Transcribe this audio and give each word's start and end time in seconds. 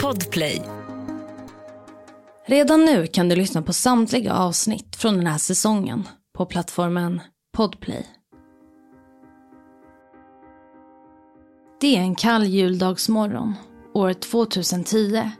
Podplay. 0.00 0.62
Redan 2.46 2.84
nu 2.84 3.06
kan 3.06 3.28
du 3.28 3.36
lyssna 3.36 3.62
på 3.62 3.72
samtliga 3.72 4.34
avsnitt 4.34 4.96
från 4.96 5.16
den 5.16 5.26
här 5.26 5.38
säsongen 5.38 6.08
på 6.38 6.46
plattformen 6.46 7.20
Podplay. 7.56 8.06
Det 11.80 11.96
är 11.96 12.00
en 12.00 12.14
kall 12.14 12.46
juldagsmorgon, 12.46 13.54
år 13.94 14.12
2010. 14.12 15.30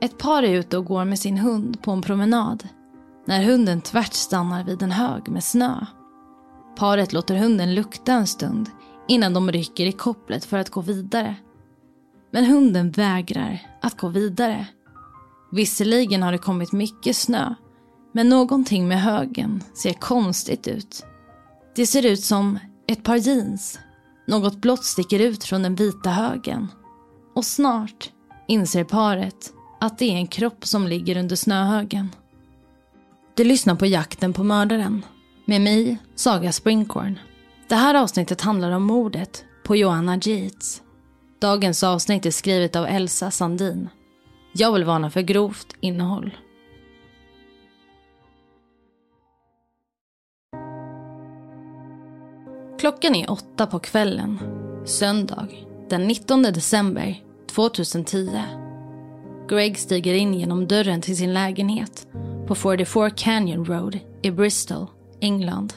Ett 0.00 0.18
par 0.18 0.42
är 0.42 0.58
ute 0.58 0.78
och 0.78 0.84
går 0.84 1.04
med 1.04 1.18
sin 1.18 1.38
hund 1.38 1.82
på 1.82 1.90
en 1.90 2.02
promenad 2.02 2.68
när 3.26 3.44
hunden 3.44 3.80
tvärt 3.80 4.14
stannar 4.14 4.64
vid 4.64 4.82
en 4.82 4.92
hög 4.92 5.28
med 5.28 5.44
snö. 5.44 5.86
Paret 6.76 7.12
låter 7.12 7.36
hunden 7.36 7.74
lukta 7.74 8.12
en 8.12 8.26
stund 8.26 8.70
innan 9.08 9.34
de 9.34 9.52
rycker 9.52 9.86
i 9.86 9.92
kopplet 9.92 10.44
för 10.44 10.58
att 10.58 10.70
gå 10.70 10.80
vidare. 10.80 11.36
Men 12.32 12.44
hunden 12.44 12.90
vägrar 12.90 13.58
att 13.80 13.98
gå 14.00 14.08
vidare. 14.08 14.66
Visserligen 15.50 16.22
har 16.22 16.32
det 16.32 16.38
kommit 16.38 16.72
mycket 16.72 17.16
snö, 17.16 17.54
men 18.12 18.28
någonting 18.28 18.88
med 18.88 19.02
högen 19.02 19.64
ser 19.74 19.92
konstigt 19.92 20.68
ut. 20.68 21.04
Det 21.76 21.86
ser 21.86 22.06
ut 22.06 22.20
som 22.20 22.58
ett 22.86 23.02
par 23.02 23.16
jeans. 23.16 23.78
Något 24.26 24.56
blått 24.56 24.84
sticker 24.84 25.18
ut 25.20 25.44
från 25.44 25.62
den 25.62 25.74
vita 25.74 26.10
högen. 26.10 26.68
Och 27.34 27.44
snart 27.44 28.10
inser 28.48 28.84
paret 28.84 29.52
att 29.80 29.98
det 29.98 30.04
är 30.04 30.16
en 30.16 30.26
kropp 30.26 30.66
som 30.66 30.86
ligger 30.86 31.16
under 31.16 31.36
snöhögen. 31.36 32.08
Du 33.34 33.44
lyssnar 33.44 33.74
på 33.74 33.86
Jakten 33.86 34.32
på 34.32 34.44
mördaren 34.44 35.04
med 35.44 35.60
mig, 35.60 35.98
Saga 36.14 36.52
Springhorn. 36.52 37.18
Det 37.68 37.74
här 37.74 37.94
avsnittet 37.94 38.40
handlar 38.40 38.70
om 38.70 38.82
mordet 38.82 39.44
på 39.64 39.76
Joanna 39.76 40.16
Jeets. 40.16 40.82
Dagens 41.42 41.82
avsnitt 41.82 42.26
är 42.26 42.30
skrivet 42.30 42.76
av 42.76 42.86
Elsa 42.86 43.30
Sandin. 43.30 43.88
Jag 44.52 44.72
vill 44.72 44.84
varna 44.84 45.10
för 45.10 45.20
grovt 45.20 45.76
innehåll. 45.80 46.36
Klockan 52.78 53.14
är 53.14 53.30
åtta 53.30 53.66
på 53.66 53.78
kvällen, 53.78 54.38
söndag, 54.84 55.48
den 55.88 56.06
19 56.06 56.42
december 56.42 57.22
2010. 57.46 58.42
Greg 59.48 59.78
stiger 59.78 60.14
in 60.14 60.34
genom 60.34 60.68
dörren 60.68 61.00
till 61.00 61.16
sin 61.16 61.34
lägenhet 61.34 62.06
på 62.46 62.54
44 62.54 63.10
Canyon 63.10 63.64
Road 63.64 63.98
i 64.22 64.30
Bristol, 64.30 64.86
England. 65.20 65.74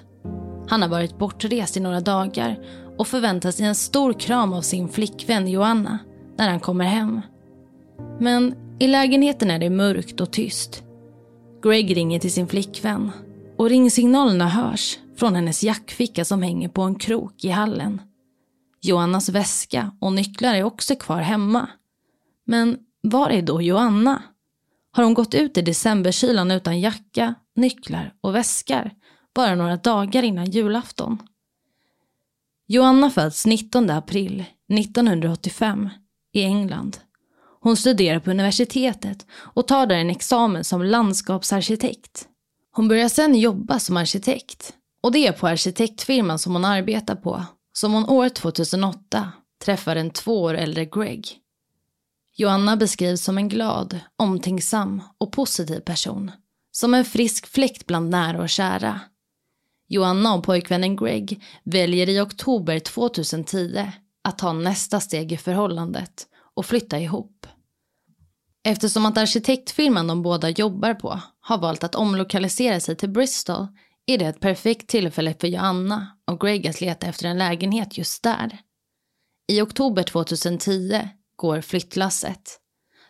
Han 0.68 0.82
har 0.82 0.90
varit 0.90 1.18
bortrest 1.18 1.78
i 1.78 1.80
några 1.80 2.00
dagar 2.00 2.60
och 2.98 3.08
förväntar 3.08 3.52
sig 3.52 3.66
en 3.66 3.76
stor 3.76 4.14
kram 4.14 4.54
av 4.54 4.62
sin 4.62 4.90
flickvän 4.90 5.48
Joanna 5.48 6.00
när 6.38 6.50
han 6.50 6.60
kommer 6.60 6.86
hem. 6.86 7.22
Men 8.20 8.56
i 8.80 8.88
lägenheten 8.88 9.52
är 9.52 9.60
det 9.60 9.70
mörkt 9.70 10.22
och 10.22 10.32
tyst. 10.32 10.84
Greg 11.64 11.98
ringer 11.98 12.20
till 12.20 12.32
sin 12.32 12.48
flickvän 12.48 13.12
och 13.58 13.70
ringsignalerna 13.70 14.48
hörs 14.48 15.00
från 15.18 15.36
hennes 15.36 15.64
jackficka 15.64 16.26
som 16.26 16.42
hänger 16.42 16.70
på 16.70 16.82
en 16.82 16.96
krok 16.96 17.44
i 17.44 17.50
hallen. 17.50 18.02
Joannas 18.82 19.30
väska 19.30 19.92
och 20.02 20.14
nycklar 20.14 20.56
är 20.56 20.64
också 20.64 20.96
kvar 20.96 21.22
hemma. 21.22 21.70
Men 22.46 22.78
var 23.02 23.30
är 23.30 23.42
då 23.42 23.62
Joanna? 23.62 24.24
Har 24.92 25.04
hon 25.04 25.14
gått 25.14 25.34
ut 25.34 25.58
i 25.58 25.62
decemberkylan 25.62 26.52
utan 26.52 26.80
jacka, 26.80 27.36
nycklar 27.56 28.14
och 28.22 28.36
väskor 28.36 28.92
bara 29.36 29.56
några 29.56 29.78
dagar 29.78 30.24
innan 30.24 30.46
julafton? 30.46 31.18
Joanna 32.68 33.10
föds 33.10 33.46
19 33.46 33.90
april 33.90 34.46
1985 34.74 35.90
i 36.34 36.44
England. 36.44 36.98
Hon 37.62 37.78
studerar 37.78 38.20
på 38.20 38.32
universitetet 38.32 39.26
och 39.32 39.68
tar 39.68 39.88
där 39.88 39.96
en 39.96 40.10
examen 40.10 40.64
som 40.64 40.84
landskapsarkitekt. 40.84 42.28
Hon 42.72 42.88
börjar 42.88 43.10
sen 43.10 43.36
jobba 43.36 43.80
som 43.80 43.98
arkitekt 43.98 44.74
och 45.02 45.12
det 45.12 45.28
är 45.28 45.32
på 45.32 45.48
arkitektfirman 45.48 46.40
som 46.40 46.54
hon 46.54 46.66
arbetar 46.66 47.16
på 47.16 47.46
som 47.74 47.94
hon 47.94 48.10
år 48.10 48.30
2008 48.30 49.32
träffar 49.66 49.96
en 49.96 50.10
två 50.10 50.42
år 50.42 50.54
äldre 50.54 50.86
Greg. 50.86 51.40
Joanna 52.36 52.76
beskrivs 52.78 53.24
som 53.24 53.38
en 53.38 53.50
glad, 53.50 54.00
omtänksam 54.18 55.02
och 55.18 55.32
positiv 55.32 55.80
person. 55.80 56.32
Som 56.72 56.94
en 56.94 57.06
frisk 57.06 57.48
fläkt 57.48 57.86
bland 57.86 58.10
nära 58.10 58.42
och 58.42 58.50
kära. 58.50 59.00
Joanna 59.88 60.34
och 60.34 60.44
pojkvännen 60.44 60.96
Greg 60.96 61.44
väljer 61.64 62.10
i 62.10 62.20
oktober 62.20 62.80
2010 62.80 63.92
att 64.24 64.38
ta 64.38 64.54
nästa 64.54 65.00
steg 65.00 65.32
i 65.32 65.38
förhållandet 65.38 66.28
och 66.56 66.66
flytta 66.66 67.00
ihop. 67.00 67.48
Eftersom 68.64 69.06
att 69.06 69.18
arkitektfirman 69.18 70.08
de 70.08 70.22
båda 70.22 70.50
jobbar 70.50 70.94
på 70.94 71.22
har 71.40 71.58
valt 71.58 71.84
att 71.84 71.96
omlokalisera 71.96 72.80
sig 72.80 72.96
till 72.96 73.10
Bristol 73.10 73.68
är 74.06 74.18
det 74.18 74.26
ett 74.26 74.40
perfekt 74.40 74.88
tillfälle 74.88 75.34
för 75.34 75.48
Joanna 75.48 76.18
och 76.28 76.40
Greg 76.40 76.68
att 76.68 76.82
leta 76.82 77.08
efter 77.08 77.26
en 77.28 77.38
lägenhet 77.38 77.98
just 77.98 78.24
där. 78.24 78.60
I 79.48 79.62
oktober 79.62 80.04
2010 80.04 81.10
går 81.36 81.62
flyttlasset. 81.62 82.60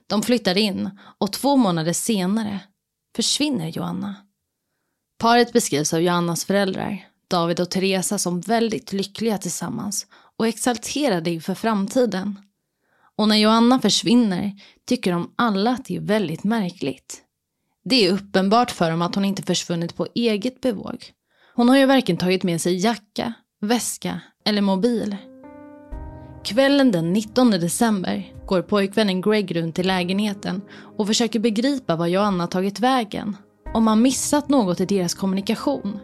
De 0.07 0.23
flyttar 0.23 0.57
in 0.57 0.99
och 1.19 1.33
två 1.33 1.55
månader 1.55 1.93
senare 1.93 2.59
försvinner 3.15 3.67
Joanna. 3.67 4.24
Paret 5.17 5.53
beskrivs 5.53 5.93
av 5.93 6.01
Joannas 6.01 6.45
föräldrar, 6.45 7.07
David 7.27 7.59
och 7.59 7.71
Teresa, 7.71 8.17
som 8.17 8.41
väldigt 8.41 8.93
lyckliga 8.93 9.37
tillsammans 9.37 10.07
och 10.37 10.47
exalterade 10.47 11.29
inför 11.29 11.55
framtiden. 11.55 12.39
Och 13.17 13.27
när 13.27 13.35
Joanna 13.35 13.79
försvinner 13.79 14.51
tycker 14.85 15.11
de 15.11 15.33
alla 15.35 15.71
att 15.71 15.85
det 15.85 15.95
är 15.95 16.01
väldigt 16.01 16.43
märkligt. 16.43 17.21
Det 17.83 18.05
är 18.05 18.13
uppenbart 18.13 18.71
för 18.71 18.91
dem 18.91 19.01
att 19.01 19.15
hon 19.15 19.25
inte 19.25 19.43
försvunnit 19.43 19.95
på 19.95 20.07
eget 20.15 20.61
bevåg. 20.61 21.05
Hon 21.53 21.69
har 21.69 21.77
ju 21.77 21.85
varken 21.85 22.17
tagit 22.17 22.43
med 22.43 22.61
sig 22.61 22.75
jacka, 22.75 23.33
väska 23.61 24.19
eller 24.45 24.61
mobil. 24.61 25.17
Kvällen 26.43 26.91
den 26.91 27.13
19 27.13 27.51
december 27.51 28.33
går 28.45 28.61
pojkvännen 28.61 29.21
Greg 29.21 29.55
runt 29.55 29.79
i 29.79 29.83
lägenheten 29.83 30.61
och 30.97 31.07
försöker 31.07 31.39
begripa 31.39 31.95
var 31.95 32.07
Joanna 32.07 32.47
tagit 32.47 32.79
vägen. 32.79 33.37
Om 33.75 33.87
han 33.87 34.01
missat 34.01 34.49
något 34.49 34.79
i 34.79 34.85
deras 34.85 35.13
kommunikation. 35.13 35.99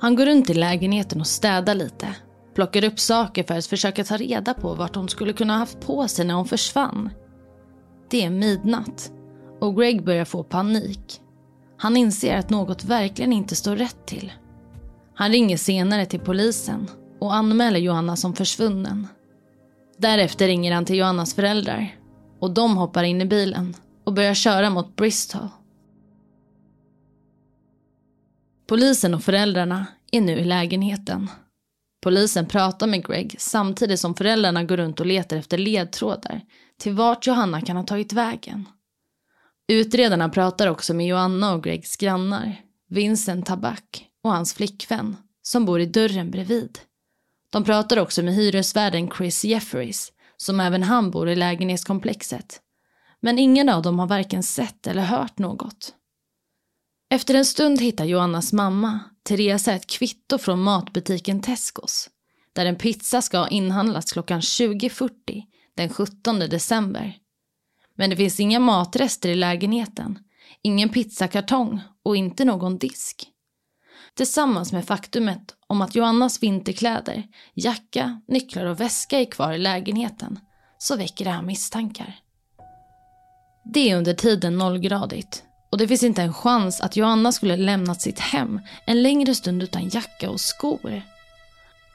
Han 0.00 0.16
går 0.16 0.26
runt 0.26 0.50
i 0.50 0.54
lägenheten 0.54 1.20
och 1.20 1.26
städar 1.26 1.74
lite. 1.74 2.14
Plockar 2.54 2.84
upp 2.84 3.00
saker 3.00 3.44
för 3.44 3.58
att 3.58 3.66
försöka 3.66 4.04
ta 4.04 4.16
reda 4.16 4.54
på 4.54 4.74
vart 4.74 4.96
hon 4.96 5.08
skulle 5.08 5.32
kunna 5.32 5.52
ha 5.52 5.58
haft 5.58 5.80
på 5.80 6.08
sig 6.08 6.24
när 6.24 6.34
hon 6.34 6.46
försvann. 6.46 7.10
Det 8.10 8.24
är 8.24 8.30
midnatt 8.30 9.12
och 9.60 9.76
Greg 9.76 10.04
börjar 10.04 10.24
få 10.24 10.42
panik. 10.42 11.20
Han 11.76 11.96
inser 11.96 12.36
att 12.36 12.50
något 12.50 12.84
verkligen 12.84 13.32
inte 13.32 13.56
står 13.56 13.76
rätt 13.76 14.06
till. 14.06 14.32
Han 15.14 15.32
ringer 15.32 15.56
senare 15.56 16.06
till 16.06 16.20
polisen 16.20 16.86
och 17.20 17.34
anmäler 17.34 17.80
Joanna 17.80 18.16
som 18.16 18.34
försvunnen. 18.34 19.08
Därefter 19.98 20.46
ringer 20.46 20.74
han 20.74 20.84
till 20.84 20.96
Joannas 20.96 21.34
föräldrar 21.34 21.96
och 22.40 22.50
de 22.50 22.76
hoppar 22.76 23.02
in 23.02 23.20
i 23.20 23.26
bilen 23.26 23.74
och 24.04 24.12
börjar 24.12 24.34
köra 24.34 24.70
mot 24.70 24.96
Bristol. 24.96 25.48
Polisen 28.72 29.14
och 29.14 29.22
föräldrarna 29.22 29.86
är 30.12 30.20
nu 30.20 30.32
i 30.32 30.44
lägenheten. 30.44 31.30
Polisen 32.02 32.46
pratar 32.46 32.86
med 32.86 33.06
Greg 33.06 33.36
samtidigt 33.38 34.00
som 34.00 34.14
föräldrarna 34.14 34.64
går 34.64 34.76
runt 34.76 35.00
och 35.00 35.06
letar 35.06 35.36
efter 35.36 35.58
ledtrådar 35.58 36.40
till 36.78 36.92
vart 36.92 37.26
Johanna 37.26 37.60
kan 37.60 37.76
ha 37.76 37.84
tagit 37.84 38.12
vägen. 38.12 38.68
Utredarna 39.68 40.28
pratar 40.28 40.66
också 40.66 40.94
med 40.94 41.06
Joanna 41.06 41.54
och 41.54 41.64
Gregs 41.64 41.96
grannar, 41.96 42.60
Vincent 42.88 43.46
Tabak 43.46 44.06
och 44.24 44.30
hans 44.30 44.54
flickvän, 44.54 45.16
som 45.42 45.64
bor 45.64 45.80
i 45.80 45.86
dörren 45.86 46.30
bredvid. 46.30 46.78
De 47.50 47.64
pratar 47.64 47.96
också 47.96 48.22
med 48.22 48.34
hyresvärden 48.34 49.10
Chris 49.10 49.44
Jeffries, 49.44 50.12
som 50.36 50.60
även 50.60 50.82
han 50.82 51.10
bor 51.10 51.28
i 51.28 51.36
lägenhetskomplexet. 51.36 52.60
Men 53.20 53.38
ingen 53.38 53.68
av 53.68 53.82
dem 53.82 53.98
har 53.98 54.06
varken 54.06 54.42
sett 54.42 54.86
eller 54.86 55.02
hört 55.02 55.38
något. 55.38 55.94
Efter 57.12 57.34
en 57.34 57.44
stund 57.44 57.80
hittar 57.80 58.04
Joannas 58.04 58.52
mamma, 58.52 59.00
Teresa, 59.22 59.72
ett 59.72 59.86
kvitto 59.86 60.38
från 60.38 60.62
matbutiken 60.62 61.42
Tescos, 61.42 62.10
där 62.52 62.66
en 62.66 62.76
pizza 62.76 63.22
ska 63.22 63.38
ha 63.38 63.48
inhandlats 63.48 64.12
klockan 64.12 64.40
20.40 64.40 65.10
den 65.76 65.88
17 65.88 66.38
december. 66.38 67.16
Men 67.94 68.10
det 68.10 68.16
finns 68.16 68.40
inga 68.40 68.60
matrester 68.60 69.28
i 69.28 69.34
lägenheten, 69.34 70.18
ingen 70.62 70.88
pizzakartong 70.88 71.80
och 72.02 72.16
inte 72.16 72.44
någon 72.44 72.78
disk. 72.78 73.28
Tillsammans 74.14 74.72
med 74.72 74.86
faktumet 74.86 75.54
om 75.66 75.82
att 75.82 75.94
Joannas 75.94 76.42
vinterkläder, 76.42 77.28
jacka, 77.54 78.20
nycklar 78.28 78.64
och 78.64 78.80
väska 78.80 79.20
är 79.20 79.24
kvar 79.24 79.52
i 79.52 79.58
lägenheten 79.58 80.38
så 80.78 80.96
väcker 80.96 81.24
det 81.24 81.30
här 81.30 81.42
misstankar. 81.42 82.20
Det 83.64 83.90
är 83.90 83.96
under 83.96 84.14
tiden 84.14 84.58
nollgradigt 84.58 85.44
och 85.72 85.78
det 85.78 85.88
finns 85.88 86.02
inte 86.02 86.22
en 86.22 86.34
chans 86.34 86.80
att 86.80 86.96
Joanna 86.96 87.32
skulle 87.32 87.56
lämnat 87.56 88.00
sitt 88.00 88.18
hem 88.18 88.60
en 88.86 89.02
längre 89.02 89.34
stund 89.34 89.62
utan 89.62 89.88
jacka 89.88 90.30
och 90.30 90.40
skor. 90.40 91.02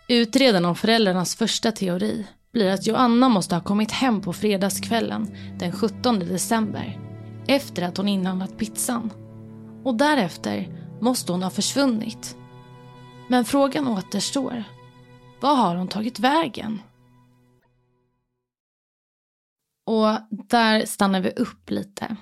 Utredaren 0.07 0.65
om 0.65 0.75
föräldrarnas 0.75 1.35
första 1.35 1.71
teori 1.71 2.27
blir 2.51 2.71
att 2.71 2.87
Joanna 2.87 3.29
måste 3.29 3.55
ha 3.55 3.61
kommit 3.61 3.91
hem 3.91 4.21
på 4.21 4.33
fredagskvällen 4.33 5.35
den 5.59 5.71
17 5.71 6.19
december 6.19 6.99
efter 7.47 7.83
att 7.83 7.97
hon 7.97 8.07
inhandlat 8.07 8.57
pizzan. 8.57 9.11
Och 9.83 9.95
därefter 9.95 10.67
måste 11.01 11.31
hon 11.31 11.43
ha 11.43 11.49
försvunnit. 11.49 12.35
Men 13.29 13.45
frågan 13.45 13.87
återstår. 13.87 14.63
Vad 15.41 15.57
har 15.57 15.75
hon 15.75 15.87
tagit 15.87 16.19
vägen? 16.19 16.81
Och 19.85 20.07
där 20.29 20.85
stannar 20.85 21.21
vi 21.21 21.29
upp 21.29 21.69
lite. 21.69 22.15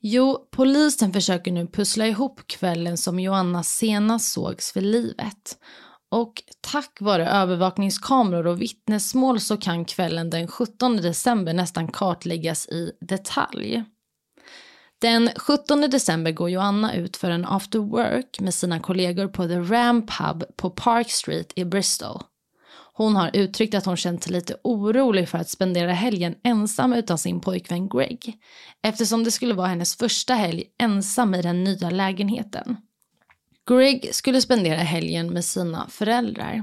Jo, 0.00 0.48
polisen 0.50 1.12
försöker 1.12 1.52
nu 1.52 1.66
pussla 1.66 2.06
ihop 2.06 2.46
kvällen 2.46 2.96
som 2.96 3.20
Joanna 3.20 3.62
senast 3.62 4.32
sågs 4.32 4.72
för 4.72 4.80
livet. 4.80 5.58
Och 6.10 6.42
tack 6.60 7.00
vare 7.00 7.28
övervakningskameror 7.28 8.46
och 8.46 8.62
vittnesmål 8.62 9.40
så 9.40 9.56
kan 9.56 9.84
kvällen 9.84 10.30
den 10.30 10.48
17 10.48 10.96
december 10.96 11.52
nästan 11.52 11.88
kartläggas 11.88 12.66
i 12.66 12.92
detalj. 13.00 13.84
Den 15.00 15.30
17 15.36 15.80
december 15.80 16.32
går 16.32 16.50
Joanna 16.50 16.94
ut 16.94 17.16
för 17.16 17.30
en 17.30 17.44
after 17.44 17.78
work 17.78 18.40
med 18.40 18.54
sina 18.54 18.80
kollegor 18.80 19.28
på 19.28 19.48
The 19.48 19.58
Ram 19.58 20.06
Pub 20.06 20.44
på 20.56 20.70
Park 20.70 21.10
Street 21.10 21.52
i 21.56 21.64
Bristol. 21.64 22.22
Hon 23.02 23.16
har 23.16 23.30
uttryckt 23.32 23.74
att 23.74 23.86
hon 23.86 23.96
känt 23.96 24.22
sig 24.22 24.32
lite 24.32 24.56
orolig 24.64 25.28
för 25.28 25.38
att 25.38 25.48
spendera 25.48 25.92
helgen 25.92 26.34
ensam 26.44 26.92
utan 26.92 27.18
sin 27.18 27.40
pojkvän 27.40 27.88
Greg. 27.88 28.38
Eftersom 28.82 29.24
det 29.24 29.30
skulle 29.30 29.54
vara 29.54 29.66
hennes 29.66 29.96
första 29.96 30.34
helg 30.34 30.64
ensam 30.78 31.34
i 31.34 31.42
den 31.42 31.64
nya 31.64 31.90
lägenheten. 31.90 32.76
Greg 33.68 34.14
skulle 34.14 34.40
spendera 34.40 34.76
helgen 34.76 35.32
med 35.32 35.44
sina 35.44 35.88
föräldrar. 35.88 36.62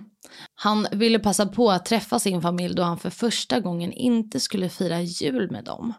Han 0.56 0.88
ville 0.92 1.20
passa 1.20 1.46
på 1.46 1.72
att 1.72 1.86
träffa 1.86 2.20
sin 2.20 2.42
familj 2.42 2.76
då 2.76 2.84
han 2.84 3.00
för 3.00 3.10
första 3.10 3.60
gången 3.60 3.94
inte 3.94 4.40
skulle 4.40 4.70
fira 4.70 5.02
jul 5.02 5.52
med 5.52 5.64
dem. 5.64 5.94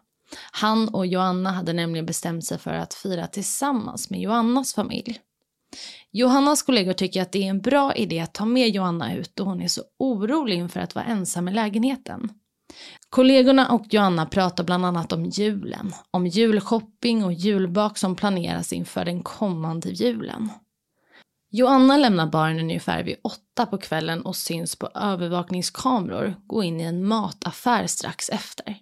Han 0.52 0.88
och 0.88 1.06
Joanna 1.06 1.50
hade 1.50 1.72
nämligen 1.72 2.06
bestämt 2.06 2.44
sig 2.44 2.58
för 2.58 2.74
att 2.74 2.94
fira 2.94 3.26
tillsammans 3.26 4.10
med 4.10 4.20
Joannas 4.20 4.74
familj. 4.74 5.20
Johannas 6.10 6.62
kollegor 6.62 6.92
tycker 6.92 7.22
att 7.22 7.32
det 7.32 7.44
är 7.44 7.50
en 7.50 7.60
bra 7.60 7.94
idé 7.94 8.20
att 8.20 8.34
ta 8.34 8.44
med 8.44 8.68
Joanna 8.68 9.14
ut 9.14 9.30
då 9.34 9.44
hon 9.44 9.62
är 9.62 9.68
så 9.68 9.82
orolig 9.98 10.56
inför 10.56 10.80
att 10.80 10.94
vara 10.94 11.04
ensam 11.04 11.48
i 11.48 11.52
lägenheten. 11.52 12.28
Kollegorna 13.10 13.68
och 13.68 13.86
Joanna 13.90 14.26
pratar 14.26 14.64
bland 14.64 14.86
annat 14.86 15.12
om 15.12 15.24
julen, 15.24 15.92
om 16.10 16.26
julshopping 16.26 17.24
och 17.24 17.32
julbak 17.32 17.98
som 17.98 18.16
planeras 18.16 18.72
inför 18.72 19.04
den 19.04 19.22
kommande 19.22 19.88
julen. 19.88 20.50
Joanna 21.52 21.96
lämnar 21.96 22.26
baren 22.26 22.60
ungefär 22.60 23.02
vid 23.02 23.16
åtta 23.22 23.66
på 23.66 23.78
kvällen 23.78 24.22
och 24.22 24.36
syns 24.36 24.76
på 24.76 24.88
övervakningskameror 24.94 26.34
gå 26.46 26.62
in 26.62 26.80
i 26.80 26.84
en 26.84 27.04
mataffär 27.04 27.86
strax 27.86 28.28
efter. 28.28 28.76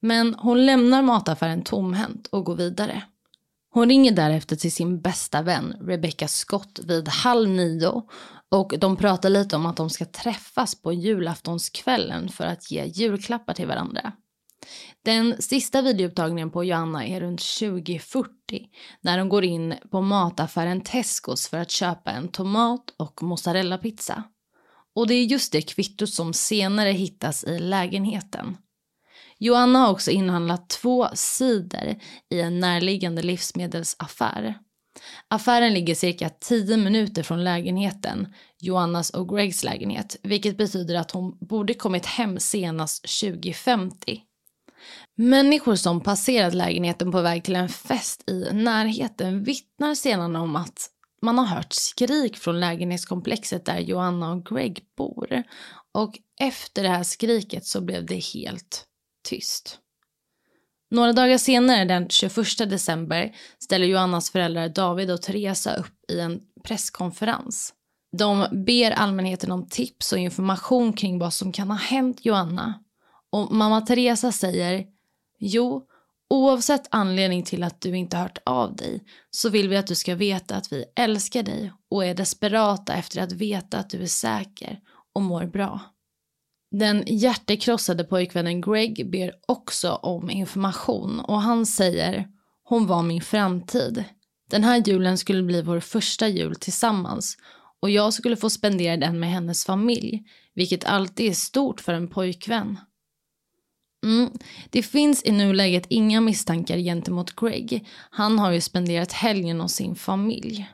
Men 0.00 0.34
hon 0.34 0.66
lämnar 0.66 1.02
mataffären 1.02 1.62
tomhänt 1.62 2.26
och 2.26 2.44
går 2.44 2.54
vidare. 2.54 3.02
Hon 3.78 3.88
ringer 3.88 4.12
därefter 4.12 4.56
till 4.56 4.72
sin 4.72 5.00
bästa 5.00 5.42
vän 5.42 5.76
Rebecca 5.80 6.28
Scott 6.28 6.80
vid 6.82 7.08
halv 7.08 7.48
nio 7.48 8.02
och 8.48 8.74
de 8.78 8.96
pratar 8.96 9.30
lite 9.30 9.56
om 9.56 9.66
att 9.66 9.76
de 9.76 9.90
ska 9.90 10.04
träffas 10.04 10.82
på 10.82 10.92
julaftonskvällen 10.92 12.28
för 12.28 12.44
att 12.44 12.70
ge 12.70 12.84
julklappar 12.84 13.54
till 13.54 13.66
varandra. 13.66 14.12
Den 15.04 15.42
sista 15.42 15.82
videoupptagningen 15.82 16.50
på 16.50 16.64
Joanna 16.64 17.06
är 17.06 17.20
runt 17.20 17.40
2040 17.40 18.28
när 19.00 19.18
hon 19.18 19.28
går 19.28 19.44
in 19.44 19.74
på 19.90 20.00
mataffären 20.00 20.80
Tescos 20.80 21.48
för 21.48 21.58
att 21.58 21.70
köpa 21.70 22.10
en 22.10 22.28
tomat 22.28 22.94
och 22.96 23.22
mozzarellapizza. 23.22 24.22
Och 24.94 25.06
det 25.06 25.14
är 25.14 25.24
just 25.24 25.52
det 25.52 25.62
kvittot 25.62 26.10
som 26.10 26.32
senare 26.32 26.90
hittas 26.90 27.44
i 27.44 27.58
lägenheten. 27.58 28.56
Joanna 29.38 29.78
har 29.78 29.90
också 29.90 30.10
inhandlat 30.10 30.68
två 30.68 31.08
cider 31.14 31.98
i 32.30 32.40
en 32.40 32.60
närliggande 32.60 33.22
livsmedelsaffär. 33.22 34.58
Affären 35.28 35.74
ligger 35.74 35.94
cirka 35.94 36.28
10 36.28 36.76
minuter 36.76 37.22
från 37.22 37.44
lägenheten, 37.44 38.34
Joannas 38.60 39.10
och 39.10 39.28
Gregs 39.28 39.64
lägenhet, 39.64 40.16
vilket 40.22 40.56
betyder 40.56 40.94
att 40.94 41.10
hon 41.10 41.38
borde 41.40 41.74
kommit 41.74 42.06
hem 42.06 42.38
senast 42.38 43.20
2050. 43.20 44.20
Människor 45.16 45.74
som 45.74 46.00
passerat 46.00 46.54
lägenheten 46.54 47.12
på 47.12 47.20
väg 47.20 47.44
till 47.44 47.56
en 47.56 47.68
fest 47.68 48.30
i 48.30 48.48
närheten 48.52 49.44
vittnar 49.44 49.94
sedan 49.94 50.36
om 50.36 50.56
att 50.56 50.90
man 51.22 51.38
har 51.38 51.46
hört 51.46 51.72
skrik 51.72 52.36
från 52.36 52.60
lägenhetskomplexet 52.60 53.64
där 53.64 53.78
Joanna 53.78 54.32
och 54.32 54.46
Greg 54.46 54.84
bor. 54.96 55.42
Och 55.94 56.18
efter 56.40 56.82
det 56.82 56.88
här 56.88 57.02
skriket 57.02 57.66
så 57.66 57.80
blev 57.80 58.06
det 58.06 58.24
helt 58.34 58.87
tyst. 59.28 59.78
Några 60.90 61.12
dagar 61.12 61.38
senare, 61.38 61.84
den 61.84 62.08
21 62.08 62.36
december, 62.58 63.36
ställer 63.58 63.86
Joannas 63.86 64.30
föräldrar 64.30 64.68
David 64.68 65.10
och 65.10 65.22
Teresa 65.22 65.74
upp 65.74 66.10
i 66.12 66.20
en 66.20 66.40
presskonferens. 66.64 67.74
De 68.16 68.46
ber 68.66 68.90
allmänheten 68.90 69.52
om 69.52 69.68
tips 69.68 70.12
och 70.12 70.18
information 70.18 70.92
kring 70.92 71.18
vad 71.18 71.34
som 71.34 71.52
kan 71.52 71.70
ha 71.70 71.76
hänt 71.76 72.24
Joanna. 72.24 72.74
Och 73.32 73.52
mamma 73.52 73.80
Teresa 73.80 74.32
säger, 74.32 74.86
jo, 75.38 75.86
oavsett 76.30 76.88
anledning 76.90 77.42
till 77.42 77.62
att 77.62 77.80
du 77.80 77.96
inte 77.96 78.16
hört 78.16 78.38
av 78.44 78.76
dig 78.76 79.04
så 79.30 79.48
vill 79.48 79.68
vi 79.68 79.76
att 79.76 79.86
du 79.86 79.94
ska 79.94 80.14
veta 80.14 80.56
att 80.56 80.72
vi 80.72 80.84
älskar 80.96 81.42
dig 81.42 81.72
och 81.90 82.04
är 82.04 82.14
desperata 82.14 82.94
efter 82.94 83.22
att 83.22 83.32
veta 83.32 83.78
att 83.78 83.90
du 83.90 84.02
är 84.02 84.06
säker 84.06 84.80
och 85.14 85.22
mår 85.22 85.46
bra. 85.46 85.80
Den 86.70 87.04
hjärtekrossade 87.06 88.04
pojkvännen 88.04 88.60
Greg 88.60 89.10
ber 89.10 89.32
också 89.46 89.92
om 89.92 90.30
information 90.30 91.20
och 91.20 91.40
han 91.40 91.66
säger 91.66 92.28
hon 92.64 92.86
var 92.86 93.02
min 93.02 93.22
framtid. 93.22 94.04
Den 94.50 94.64
här 94.64 94.82
julen 94.86 95.18
skulle 95.18 95.42
bli 95.42 95.62
vår 95.62 95.80
första 95.80 96.28
jul 96.28 96.56
tillsammans 96.56 97.36
och 97.80 97.90
jag 97.90 98.14
skulle 98.14 98.36
få 98.36 98.50
spendera 98.50 98.96
den 98.96 99.20
med 99.20 99.30
hennes 99.30 99.64
familj, 99.64 100.22
vilket 100.54 100.84
alltid 100.84 101.30
är 101.30 101.34
stort 101.34 101.80
för 101.80 101.94
en 101.94 102.08
pojkvän. 102.08 102.78
Mm. 104.04 104.30
Det 104.70 104.82
finns 104.82 105.24
i 105.24 105.32
nuläget 105.32 105.86
inga 105.88 106.20
misstankar 106.20 106.78
gentemot 106.78 107.36
Greg. 107.36 107.86
Han 108.10 108.38
har 108.38 108.50
ju 108.50 108.60
spenderat 108.60 109.12
helgen 109.12 109.60
hos 109.60 109.72
sin 109.72 109.94
familj. 109.94 110.68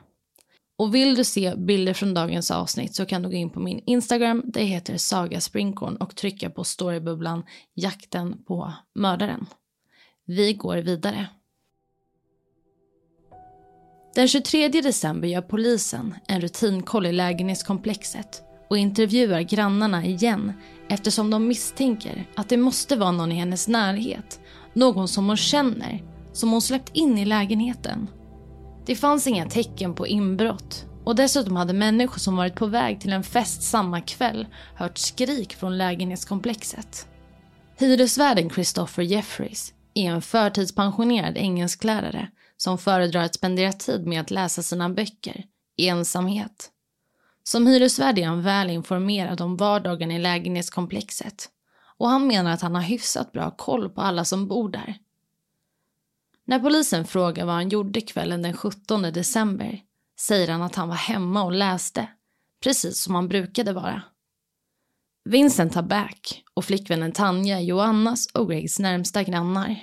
Och 0.77 0.95
vill 0.95 1.15
du 1.15 1.23
se 1.23 1.55
bilder 1.55 1.93
från 1.93 2.13
dagens 2.13 2.51
avsnitt 2.51 2.95
så 2.95 3.05
kan 3.05 3.21
du 3.21 3.29
gå 3.29 3.35
in 3.35 3.49
på 3.49 3.59
min 3.59 3.81
Instagram, 3.85 4.43
det 4.45 4.63
heter 4.63 4.97
Saga 4.97 5.41
Sprinkorn 5.41 5.95
och 5.95 6.15
trycka 6.15 6.49
på 6.49 6.63
storybubblan 6.63 7.43
Jakten 7.73 8.43
på 8.47 8.73
mördaren. 8.95 9.45
Vi 10.25 10.53
går 10.53 10.77
vidare. 10.77 11.27
Den 14.15 14.27
23 14.27 14.67
december 14.67 15.27
gör 15.27 15.41
polisen 15.41 16.15
en 16.27 16.41
rutinkoll 16.41 17.05
i 17.05 17.11
lägenhetskomplexet 17.11 18.41
och 18.69 18.77
intervjuar 18.77 19.41
grannarna 19.41 20.05
igen 20.05 20.53
eftersom 20.89 21.29
de 21.29 21.47
misstänker 21.47 22.27
att 22.35 22.49
det 22.49 22.57
måste 22.57 22.95
vara 22.95 23.11
någon 23.11 23.31
i 23.31 23.35
hennes 23.35 23.67
närhet, 23.67 24.39
någon 24.73 25.07
som 25.07 25.27
hon 25.27 25.37
känner, 25.37 26.03
som 26.33 26.51
hon 26.51 26.61
släppt 26.61 26.95
in 26.95 27.17
i 27.17 27.25
lägenheten. 27.25 28.07
Det 28.85 28.95
fanns 28.95 29.27
inga 29.27 29.45
tecken 29.45 29.95
på 29.95 30.07
inbrott 30.07 30.85
och 31.03 31.15
dessutom 31.15 31.55
hade 31.55 31.73
människor 31.73 32.19
som 32.19 32.35
varit 32.35 32.55
på 32.55 32.65
väg 32.65 33.01
till 33.01 33.13
en 33.13 33.23
fest 33.23 33.63
samma 33.63 34.01
kväll 34.01 34.47
hört 34.75 34.97
skrik 34.97 35.55
från 35.55 35.77
lägenhetskomplexet. 35.77 37.07
Hyresvärden 37.77 38.49
Christopher 38.49 39.03
Jeffries 39.03 39.73
är 39.93 40.11
en 40.11 40.21
förtidspensionerad 40.21 41.37
engelsklärare 41.37 42.27
som 42.57 42.77
föredrar 42.77 43.21
att 43.21 43.35
spendera 43.35 43.73
tid 43.73 44.07
med 44.07 44.21
att 44.21 44.31
läsa 44.31 44.63
sina 44.63 44.89
böcker 44.89 45.43
i 45.77 45.87
ensamhet. 45.87 46.71
Som 47.43 47.67
hyresvärd 47.67 48.19
är 48.19 48.25
han 48.25 48.41
väl 48.41 48.69
informerad 48.69 49.41
om 49.41 49.57
vardagen 49.57 50.11
i 50.11 50.19
lägenhetskomplexet 50.19 51.49
och 51.97 52.09
han 52.09 52.27
menar 52.27 52.51
att 52.51 52.61
han 52.61 52.75
har 52.75 52.81
hyfsat 52.81 53.31
bra 53.31 53.51
koll 53.51 53.89
på 53.89 54.01
alla 54.01 54.25
som 54.25 54.47
bor 54.47 54.69
där. 54.69 54.97
När 56.45 56.59
polisen 56.59 57.05
frågar 57.05 57.45
vad 57.45 57.55
han 57.55 57.69
gjorde 57.69 58.01
kvällen 58.01 58.41
den 58.41 58.53
17 58.53 59.01
december 59.01 59.81
säger 60.19 60.47
han 60.47 60.61
att 60.61 60.75
han 60.75 60.87
var 60.87 60.95
hemma 60.95 61.43
och 61.43 61.51
läste, 61.51 62.07
precis 62.63 63.01
som 63.01 63.15
han 63.15 63.27
brukade 63.27 63.73
vara. 63.73 64.01
Vincent 65.29 65.73
tar 65.73 65.83
back 65.83 66.43
och 66.53 66.65
flickvännen 66.65 67.11
Tanja 67.11 67.57
är 67.57 67.63
Joannas 67.63 68.27
och 68.27 68.49
Gregs 68.49 68.79
närmsta 68.79 69.23
grannar. 69.23 69.79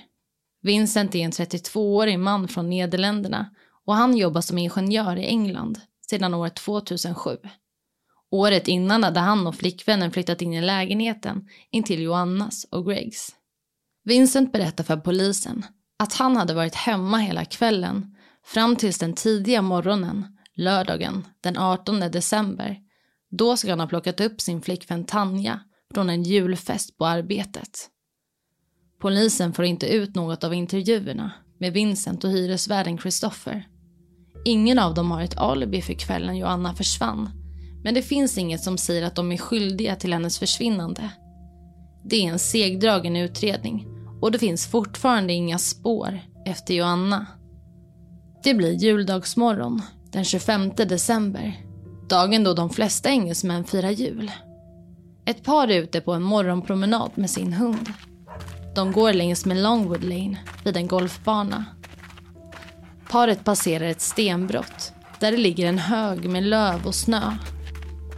Vincent 0.63 1.15
är 1.15 1.19
en 1.19 1.31
32-årig 1.31 2.19
man 2.19 2.49
från 2.49 2.71
Nederländerna 2.71 3.55
och 3.85 3.95
han 3.95 4.17
jobbar 4.17 4.41
som 4.41 4.59
ingenjör 4.59 5.17
i 5.17 5.27
England 5.27 5.81
sedan 6.11 6.35
år 6.35 6.49
2007. 6.49 7.37
Året 8.31 8.69
innan 8.69 9.05
hade 9.05 9.21
han 9.21 9.47
och 9.47 9.55
flickvännen 9.55 10.13
flyttat 10.13 10.43
in 10.43 10.53
i 10.53 10.61
lägenheten 10.61 11.49
intill 11.71 12.03
Joannas 12.03 12.65
och 12.65 12.87
Gregs. 12.87 13.35
Vincent 14.05 14.53
berättar 14.53 14.85
för 14.85 14.97
polisen 14.97 15.65
att 16.03 16.13
han 16.13 16.37
hade 16.37 16.55
varit 16.55 16.75
hemma 16.75 17.19
hela 17.19 17.45
kvällen 17.45 18.15
fram 18.45 18.77
tills 18.77 18.99
den 18.99 19.15
tidiga 19.15 19.63
morgonen, 19.63 20.27
lördagen 20.55 21.27
den 21.41 21.59
18 21.59 22.01
december. 22.01 22.77
Då 23.31 23.57
ska 23.57 23.71
han 23.71 23.81
ha 23.81 23.87
plockat 23.87 24.21
upp 24.21 24.41
sin 24.41 24.63
flickvän 24.63 25.05
Tanja 25.05 25.61
från 25.95 26.11
en 26.11 26.23
julfest 26.23 26.99
på 26.99 27.07
arbetet. 27.07 27.89
Polisen 29.01 29.53
får 29.53 29.65
inte 29.65 29.87
ut 29.87 30.15
något 30.15 30.45
av 30.45 30.55
intervjuerna 30.55 31.33
med 31.61 31.73
Vincent 31.73 32.25
och 32.25 32.31
hyresvärden 32.31 32.99
Christopher. 32.99 33.67
Ingen 34.45 34.79
av 34.79 34.95
dem 34.95 35.11
har 35.11 35.23
ett 35.23 35.39
alibi 35.39 35.83
för 35.83 35.95
kvällen 35.95 36.37
Joanna 36.37 36.75
försvann. 36.75 37.31
Men 37.85 37.95
det 37.95 38.03
finns 38.03 38.39
inget 38.39 38.63
som 38.63 38.79
säger 38.79 39.03
att 39.07 39.17
de 39.17 39.33
är 39.33 39.37
skyldiga 39.37 39.97
till 39.97 40.13
hennes 40.13 40.39
försvinnande. 40.39 41.11
Det 42.05 42.17
är 42.17 42.33
en 42.33 42.39
segdragen 42.39 43.17
utredning 43.17 44.02
och 44.23 44.33
det 44.33 44.39
finns 44.39 44.67
fortfarande 44.67 45.33
inga 45.33 45.59
spår 45.59 46.21
efter 46.47 46.75
Joanna. 46.75 47.27
Det 48.43 48.55
blir 48.55 48.73
juldagsmorgon 48.73 49.83
den 50.13 50.25
25 50.25 50.71
december. 50.77 51.57
Dagen 52.09 52.45
då 52.45 52.55
de 52.55 52.71
flesta 52.71 53.09
engelsmän 53.09 53.65
firar 53.65 53.91
jul. 53.91 54.31
Ett 55.25 55.45
par 55.45 55.69
är 55.69 55.83
ute 55.83 56.01
på 56.01 56.13
en 56.13 56.23
morgonpromenad 56.23 57.11
med 57.15 57.31
sin 57.31 57.53
hund. 57.53 57.93
De 58.75 58.93
går 58.93 59.13
längs 59.13 59.47
med 59.47 59.57
Longwood 59.63 60.05
Lane 60.05 60.39
vid 60.65 60.77
en 60.77 60.89
golfbana. 60.89 61.65
Paret 63.11 63.45
passerar 63.45 63.87
ett 63.87 64.01
stenbrott 64.01 64.93
där 65.21 65.33
det 65.33 65.39
ligger 65.39 65.67
en 65.67 65.79
hög 65.79 66.31
med 66.31 66.43
löv 66.43 66.87
och 66.87 66.95
snö. 66.95 67.37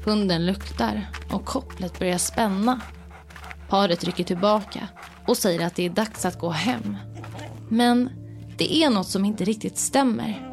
Hunden 0.05 0.47
luktar 0.47 1.11
och 1.33 1.45
kopplet 1.45 1.99
börjar 1.99 2.19
spänna. 2.19 2.81
Paret 3.69 4.05
rycker 4.05 4.25
tillbaka 4.25 4.89
och 5.27 5.37
säger 5.37 5.67
att 5.67 5.75
det 5.75 5.83
är 5.87 5.91
dags 5.91 6.25
att 6.25 6.39
gå 6.39 6.51
hem. 6.51 6.97
Men 7.69 8.11
det 8.59 8.75
är 8.75 8.91
något 8.91 9.09
som 9.09 9.25
inte 9.25 9.45
riktigt 9.45 9.79
stämmer. 9.79 10.51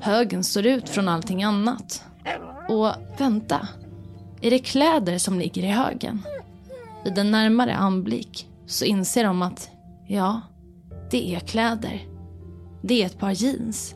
Högen 0.00 0.44
står 0.44 0.66
ut 0.66 0.88
från 0.88 1.08
allting 1.08 1.42
annat. 1.42 2.04
Och 2.68 2.92
vänta, 3.18 3.68
är 4.40 4.50
det 4.50 4.58
kläder 4.58 5.18
som 5.18 5.38
ligger 5.38 5.62
i 5.62 5.70
högen? 5.70 6.22
Vid 7.04 7.18
en 7.18 7.30
närmare 7.30 7.74
anblick 7.74 8.48
så 8.66 8.84
inser 8.84 9.24
de 9.24 9.42
att, 9.42 9.70
ja, 10.06 10.40
det 11.10 11.34
är 11.34 11.40
kläder. 11.40 12.02
Det 12.82 13.02
är 13.02 13.06
ett 13.06 13.18
par 13.18 13.30
jeans. 13.30 13.94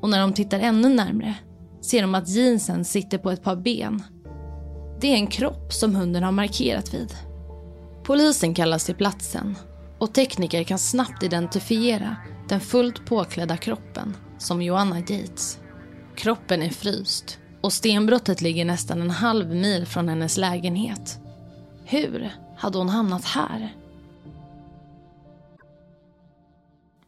Och 0.00 0.10
när 0.10 0.20
de 0.20 0.32
tittar 0.32 0.60
ännu 0.60 0.88
närmre 0.88 1.34
ser 1.80 2.02
de 2.02 2.14
att 2.14 2.28
jeansen 2.28 2.84
sitter 2.84 3.18
på 3.18 3.30
ett 3.30 3.42
par 3.42 3.56
ben. 3.56 4.02
Det 5.00 5.08
är 5.08 5.14
en 5.14 5.26
kropp 5.26 5.72
som 5.72 5.94
hunden 5.96 6.22
har 6.22 6.32
markerat 6.32 6.94
vid. 6.94 7.14
Polisen 8.04 8.54
kallas 8.54 8.84
till 8.84 8.94
platsen 8.94 9.56
och 9.98 10.14
tekniker 10.14 10.64
kan 10.64 10.78
snabbt 10.78 11.22
identifiera 11.22 12.16
den 12.48 12.60
fullt 12.60 13.06
påklädda 13.06 13.56
kroppen 13.56 14.16
som 14.38 14.62
Joanna 14.62 15.00
Gates. 15.00 15.58
Kroppen 16.16 16.62
är 16.62 16.70
fryst 16.70 17.38
och 17.60 17.72
stenbrottet 17.72 18.40
ligger 18.40 18.64
nästan 18.64 19.00
en 19.00 19.10
halv 19.10 19.54
mil 19.54 19.86
från 19.86 20.08
hennes 20.08 20.36
lägenhet. 20.36 21.18
Hur 21.84 22.30
hade 22.56 22.78
hon 22.78 22.88
hamnat 22.88 23.24
här? 23.24 23.76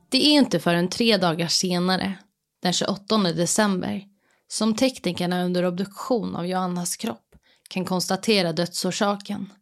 Det 0.08 0.26
är 0.26 0.32
inte 0.32 0.60
förrän 0.60 0.88
tre 0.88 1.16
dagar 1.16 1.48
senare, 1.48 2.18
den 2.62 2.72
28 2.72 3.18
december, 3.18 4.02
som 4.48 4.76
teknikerna 4.76 5.44
under 5.44 5.64
obduktion 5.64 6.36
av 6.36 6.46
Joannas 6.46 6.96
kropp 6.96 7.34
kan 7.68 7.84
konstatera 7.84 8.52
dödsorsaken. 8.52 9.52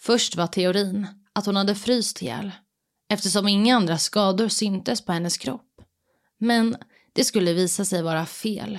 Först 0.00 0.36
var 0.36 0.46
teorin 0.46 1.06
att 1.32 1.46
hon 1.46 1.56
hade 1.56 1.74
fryst 1.74 2.22
ihjäl 2.22 2.52
eftersom 3.08 3.48
inga 3.48 3.76
andra 3.76 3.98
skador 3.98 4.48
syntes 4.48 5.04
på 5.04 5.12
hennes 5.12 5.38
kropp. 5.38 5.80
Men 6.38 6.76
det 7.12 7.24
skulle 7.24 7.52
visa 7.52 7.84
sig 7.84 8.02
vara 8.02 8.26
fel. 8.26 8.78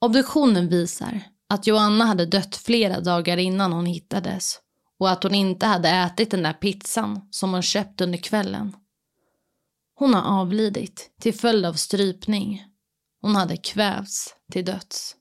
Obduktionen 0.00 0.68
visar 0.68 1.20
att 1.48 1.66
Joanna 1.66 2.04
hade 2.04 2.26
dött 2.26 2.56
flera 2.56 3.00
dagar 3.00 3.36
innan 3.36 3.72
hon 3.72 3.86
hittades 3.86 4.60
och 4.98 5.10
att 5.10 5.22
hon 5.22 5.34
inte 5.34 5.66
hade 5.66 5.88
ätit 5.88 6.30
den 6.30 6.42
där 6.42 6.52
pizzan 6.52 7.28
som 7.30 7.52
hon 7.52 7.62
köpt 7.62 8.00
under 8.00 8.18
kvällen. 8.18 8.76
Hon 9.94 10.14
har 10.14 10.40
avlidit 10.40 11.10
till 11.20 11.34
följd 11.34 11.66
av 11.66 11.72
strypning. 11.72 12.64
Hon 13.20 13.36
hade 13.36 13.56
kvävts 13.56 14.34
till 14.52 14.64
döds. 14.64 15.16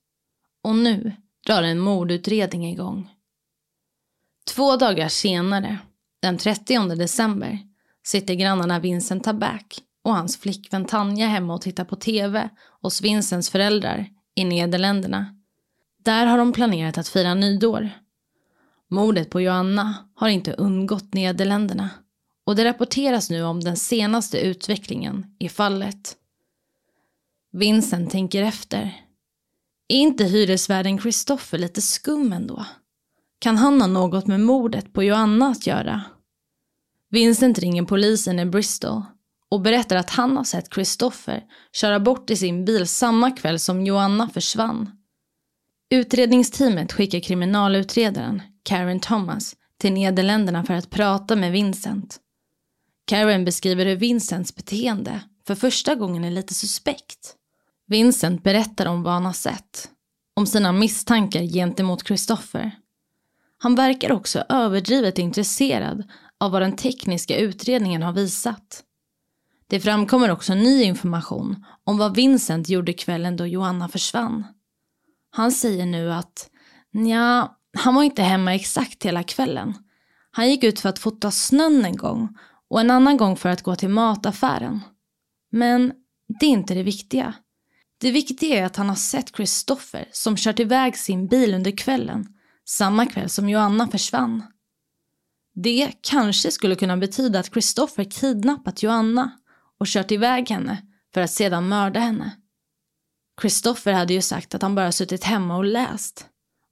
Och 0.63 0.75
nu 0.75 1.15
drar 1.47 1.63
en 1.63 1.79
mordutredning 1.79 2.69
igång. 2.69 3.12
Två 4.45 4.75
dagar 4.75 5.09
senare, 5.09 5.77
den 6.21 6.37
30 6.37 6.95
december, 6.95 7.59
sitter 8.03 8.33
grannarna 8.33 8.79
Vincent 8.79 9.23
Tabak 9.23 9.79
och 10.03 10.15
hans 10.15 10.37
flickvän 10.37 10.85
Tanja 10.85 11.27
hemma 11.27 11.53
och 11.53 11.61
tittar 11.61 11.85
på 11.85 11.95
TV 11.95 12.49
hos 12.81 13.01
Vincents 13.01 13.49
föräldrar 13.49 14.05
i 14.35 14.45
Nederländerna. 14.45 15.35
Där 16.03 16.25
har 16.25 16.37
de 16.37 16.53
planerat 16.53 16.97
att 16.97 17.07
fira 17.07 17.33
nyår. 17.33 17.89
Mordet 18.89 19.29
på 19.29 19.41
Joanna 19.41 19.95
har 20.15 20.29
inte 20.29 20.53
undgått 20.53 21.13
Nederländerna 21.13 21.89
och 22.43 22.55
det 22.55 22.65
rapporteras 22.65 23.29
nu 23.29 23.43
om 23.43 23.59
den 23.59 23.77
senaste 23.77 24.39
utvecklingen 24.39 25.25
i 25.39 25.49
fallet. 25.49 26.15
Vincent 27.51 28.11
tänker 28.11 28.43
efter. 28.43 28.81
Är 29.87 29.97
inte 29.97 30.23
hyresvärden 30.23 30.97
Kristoffer 30.97 31.57
lite 31.57 31.81
skum 31.81 32.33
ändå? 32.33 32.65
Kan 33.43 33.57
han 33.57 33.81
ha 33.81 33.87
något 33.87 34.27
med 34.27 34.39
mordet 34.39 34.93
på 34.93 35.03
Joanna 35.03 35.47
att 35.47 35.67
göra? 35.67 36.01
Vincent 37.09 37.59
ringer 37.59 37.83
polisen 37.83 38.39
i 38.39 38.45
Bristol 38.45 39.01
och 39.49 39.61
berättar 39.61 39.95
att 39.95 40.09
han 40.09 40.37
har 40.37 40.43
sett 40.43 40.73
Christopher 40.73 41.43
köra 41.73 41.99
bort 41.99 42.29
i 42.29 42.35
sin 42.35 42.65
bil 42.65 42.87
samma 42.87 43.31
kväll 43.31 43.59
som 43.59 43.85
Joanna 43.85 44.29
försvann. 44.29 44.91
Utredningsteamet 45.89 46.93
skickar 46.93 47.19
kriminalutredaren 47.19 48.41
Karen 48.63 48.99
Thomas 48.99 49.55
till 49.79 49.93
Nederländerna 49.93 50.63
för 50.63 50.73
att 50.73 50.89
prata 50.89 51.35
med 51.35 51.51
Vincent. 51.51 52.17
Karen 53.05 53.45
beskriver 53.45 53.85
hur 53.85 53.95
Vincents 53.95 54.55
beteende 54.55 55.19
för 55.47 55.55
första 55.55 55.95
gången 55.95 56.23
är 56.23 56.31
lite 56.31 56.53
suspekt. 56.53 57.35
Vincent 57.87 58.43
berättar 58.43 58.85
om 58.85 59.03
vad 59.03 59.13
han 59.13 59.25
har 59.25 59.33
sett, 59.33 59.89
om 60.33 60.47
sina 60.47 60.71
misstankar 60.71 61.41
gentemot 61.41 62.07
Christopher. 62.07 62.82
Han 63.63 63.75
verkar 63.75 64.11
också 64.11 64.43
överdrivet 64.49 65.17
intresserad 65.19 66.03
av 66.39 66.51
vad 66.51 66.61
den 66.61 66.75
tekniska 66.75 67.37
utredningen 67.37 68.01
har 68.01 68.13
visat. 68.13 68.83
Det 69.67 69.79
framkommer 69.79 70.31
också 70.31 70.53
ny 70.53 70.83
information 70.83 71.65
om 71.83 71.97
vad 71.97 72.15
Vincent 72.15 72.69
gjorde 72.69 72.93
kvällen 72.93 73.37
då 73.37 73.47
Joanna 73.47 73.89
försvann. 73.89 74.43
Han 75.29 75.51
säger 75.51 75.85
nu 75.85 76.13
att 76.13 76.49
ja, 76.91 77.57
han 77.77 77.95
var 77.95 78.03
inte 78.03 78.23
hemma 78.23 78.55
exakt 78.55 79.05
hela 79.05 79.23
kvällen. 79.23 79.73
Han 80.31 80.49
gick 80.49 80.63
ut 80.63 80.79
för 80.79 80.89
att 80.89 80.99
fota 80.99 81.31
snön 81.31 81.85
en 81.85 81.97
gång 81.97 82.37
och 82.69 82.79
en 82.79 82.91
annan 82.91 83.17
gång 83.17 83.37
för 83.37 83.49
att 83.49 83.61
gå 83.61 83.75
till 83.75 83.89
mataffären. 83.89 84.79
Men 85.51 85.93
det 86.39 86.45
är 86.45 86.49
inte 86.49 86.73
det 86.73 86.83
viktiga. 86.83 87.33
Det 87.97 88.11
viktiga 88.11 88.59
är 88.59 88.65
att 88.65 88.75
han 88.75 88.89
har 88.89 88.95
sett 88.95 89.35
Christopher 89.35 90.09
som 90.11 90.35
kört 90.35 90.59
iväg 90.59 90.97
sin 90.97 91.27
bil 91.27 91.53
under 91.53 91.77
kvällen, 91.77 92.27
samma 92.65 93.05
kväll 93.05 93.29
som 93.29 93.49
Joanna 93.49 93.87
försvann. 93.87 94.43
Det 95.55 95.91
kanske 96.01 96.51
skulle 96.51 96.75
kunna 96.75 96.97
betyda 96.97 97.39
att 97.39 97.53
Christopher 97.53 98.03
kidnappat 98.03 98.83
Joanna 98.83 99.31
och 99.79 99.87
kört 99.87 100.11
iväg 100.11 100.49
henne 100.49 100.81
för 101.13 101.21
att 101.21 101.31
sedan 101.31 101.67
mörda 101.67 101.99
henne. 101.99 102.37
Christopher 103.41 103.93
hade 103.93 104.13
ju 104.13 104.21
sagt 104.21 104.55
att 104.55 104.61
han 104.61 104.75
bara 104.75 104.91
suttit 104.91 105.23
hemma 105.23 105.57
och 105.57 105.65
läst. 105.65 106.25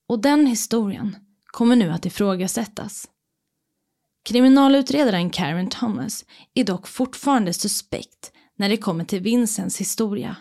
Och 0.08 0.20
den 0.20 0.48
historien 0.48 1.16
kommer 1.46 1.76
nu 1.76 1.92
att 1.92 2.06
ifrågasättas. 2.06 3.10
Kriminalutredaren 4.24 5.30
Karen 5.30 5.70
Thomas 5.70 6.26
är 6.54 6.64
dock 6.64 6.88
fortfarande 6.88 7.54
suspekt 7.54 8.32
när 8.58 8.70
det 8.70 8.78
kommer 8.78 9.06
till 9.06 9.22
Vincents 9.22 9.82
historia. 9.82 10.36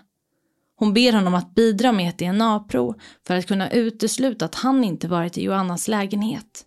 Hon 0.81 0.95
ber 0.95 1.13
honom 1.13 1.35
att 1.35 1.55
bidra 1.55 1.93
med 1.93 2.09
ett 2.09 2.19
DNA-prov 2.19 2.95
för 3.27 3.37
att 3.37 3.47
kunna 3.47 3.71
utesluta 3.71 4.45
att 4.45 4.55
han 4.55 4.85
inte 4.85 5.09
varit 5.09 5.39
i 5.39 5.45
Joannas 5.45 5.89
lägenhet. 5.89 6.65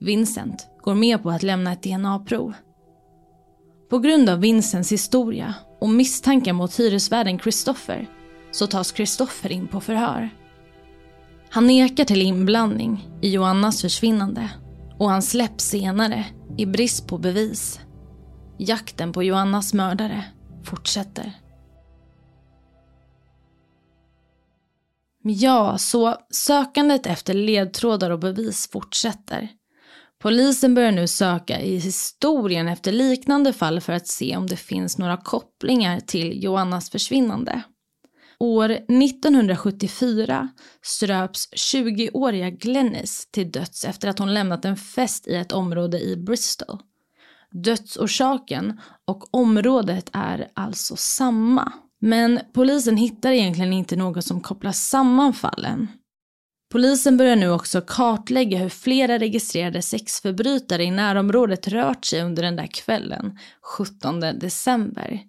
Vincent 0.00 0.66
går 0.82 0.94
med 0.94 1.22
på 1.22 1.30
att 1.30 1.42
lämna 1.42 1.72
ett 1.72 1.82
DNA-prov. 1.82 2.52
På 3.90 3.98
grund 3.98 4.28
av 4.28 4.40
Vincents 4.40 4.92
historia 4.92 5.54
och 5.80 5.88
misstankar 5.88 6.52
mot 6.52 6.80
hyresvärden 6.80 7.38
Christopher 7.38 8.06
så 8.50 8.66
tas 8.66 8.94
Christopher 8.94 9.52
in 9.52 9.66
på 9.66 9.80
förhör. 9.80 10.30
Han 11.50 11.66
nekar 11.66 12.04
till 12.04 12.22
inblandning 12.22 13.08
i 13.22 13.30
Joannas 13.30 13.82
försvinnande 13.82 14.50
och 14.98 15.10
han 15.10 15.22
släpps 15.22 15.64
senare 15.64 16.26
i 16.58 16.66
brist 16.66 17.06
på 17.06 17.18
bevis. 17.18 17.80
Jakten 18.58 19.12
på 19.12 19.22
Joannas 19.22 19.74
mördare 19.74 20.24
fortsätter. 20.64 21.47
Ja, 25.30 25.78
så 25.78 26.16
sökandet 26.30 27.06
efter 27.06 27.34
ledtrådar 27.34 28.10
och 28.10 28.18
bevis 28.18 28.70
fortsätter. 28.70 29.48
Polisen 30.18 30.74
börjar 30.74 30.92
nu 30.92 31.06
söka 31.06 31.60
i 31.60 31.76
historien 31.76 32.68
efter 32.68 32.92
liknande 32.92 33.52
fall 33.52 33.80
för 33.80 33.92
att 33.92 34.06
se 34.06 34.36
om 34.36 34.46
det 34.46 34.56
finns 34.56 34.98
några 34.98 35.16
kopplingar 35.16 36.00
till 36.00 36.44
Joannas 36.44 36.90
försvinnande. 36.90 37.62
År 38.40 38.70
1974 38.70 40.48
ströps 40.82 41.48
20-åriga 41.52 42.50
Glennis 42.50 43.28
till 43.30 43.50
döds 43.50 43.84
efter 43.84 44.08
att 44.08 44.18
hon 44.18 44.34
lämnat 44.34 44.64
en 44.64 44.76
fest 44.76 45.28
i 45.28 45.34
ett 45.34 45.52
område 45.52 46.00
i 46.00 46.16
Bristol. 46.16 46.78
Dödsorsaken 47.50 48.80
och 49.04 49.34
området 49.34 50.10
är 50.12 50.48
alltså 50.54 50.96
samma. 50.96 51.72
Men 52.00 52.40
polisen 52.52 52.96
hittar 52.96 53.30
egentligen 53.30 53.72
inte 53.72 53.96
något 53.96 54.24
som 54.24 54.40
kopplar 54.40 54.72
samman 54.72 55.34
fallen. 55.34 55.88
Polisen 56.72 57.16
börjar 57.16 57.36
nu 57.36 57.50
också 57.50 57.80
kartlägga 57.80 58.58
hur 58.58 58.68
flera 58.68 59.18
registrerade 59.18 59.82
sexförbrytare 59.82 60.84
i 60.84 60.90
närområdet 60.90 61.68
rört 61.68 62.04
sig 62.04 62.22
under 62.22 62.42
den 62.42 62.56
där 62.56 62.66
kvällen, 62.66 63.38
17 63.62 64.20
december. 64.20 65.20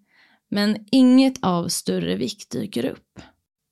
Men 0.51 0.85
inget 0.91 1.43
av 1.43 1.67
större 1.67 2.15
vikt 2.15 2.51
dyker 2.51 2.85
upp. 2.85 3.19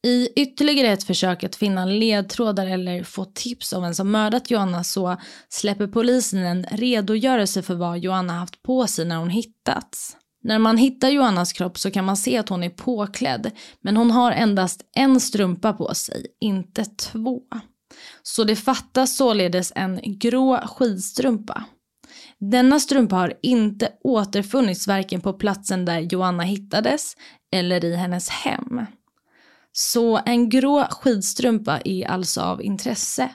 I 0.08 0.30
ytterligare 0.36 0.88
ett 0.88 1.04
försök 1.04 1.44
att 1.44 1.56
finna 1.56 1.86
ledtrådar 1.86 2.68
eller 2.68 3.04
få 3.04 3.26
tips 3.26 3.74
om 3.74 3.84
vem 3.84 3.94
som 3.94 4.12
mördat 4.12 4.52
Joanna 4.52 4.84
så 4.84 5.18
släpper 5.50 5.88
polisen 5.88 6.40
en 6.40 6.64
redogörelse 6.64 7.62
för 7.62 7.76
vad 7.76 8.00
Joanna 8.00 8.34
haft 8.34 8.64
på 8.64 8.88
sig 8.88 9.06
när 9.06 9.18
hon 9.18 9.30
hittats. 9.30 10.18
När 10.44 10.60
man 10.60 10.78
hittar 10.78 11.10
Joannas 11.10 11.54
kropp 11.54 11.78
så 11.78 11.92
kan 11.92 12.06
man 12.06 12.18
se 12.18 12.38
att 12.38 12.50
hon 12.50 12.64
är 12.64 12.70
påklädd 12.70 13.52
men 13.82 13.98
hon 13.98 14.12
har 14.12 14.32
endast 14.32 14.82
en 14.96 15.20
strumpa 15.20 15.74
på 15.74 15.94
sig, 15.94 16.26
inte 16.40 16.86
två. 16.86 17.42
Så 18.24 18.44
det 18.44 18.56
fattas 18.56 19.16
således 19.16 19.72
en 19.76 20.00
grå 20.04 20.58
skidstrumpa. 20.58 21.66
Denna 22.40 22.80
strumpa 22.80 23.16
har 23.16 23.34
inte 23.42 23.94
återfunnits 24.04 24.88
varken 24.88 25.22
på 25.22 25.34
platsen 25.34 25.86
där 25.86 26.00
Joanna 26.00 26.44
hittades 26.44 27.14
eller 27.52 27.86
i 27.86 27.96
hennes 27.96 28.30
hem. 28.30 28.86
Så 29.72 30.20
en 30.26 30.50
grå 30.50 30.88
skidstrumpa 30.90 31.80
är 31.86 32.08
alltså 32.08 32.42
av 32.42 32.64
intresse 32.64 33.30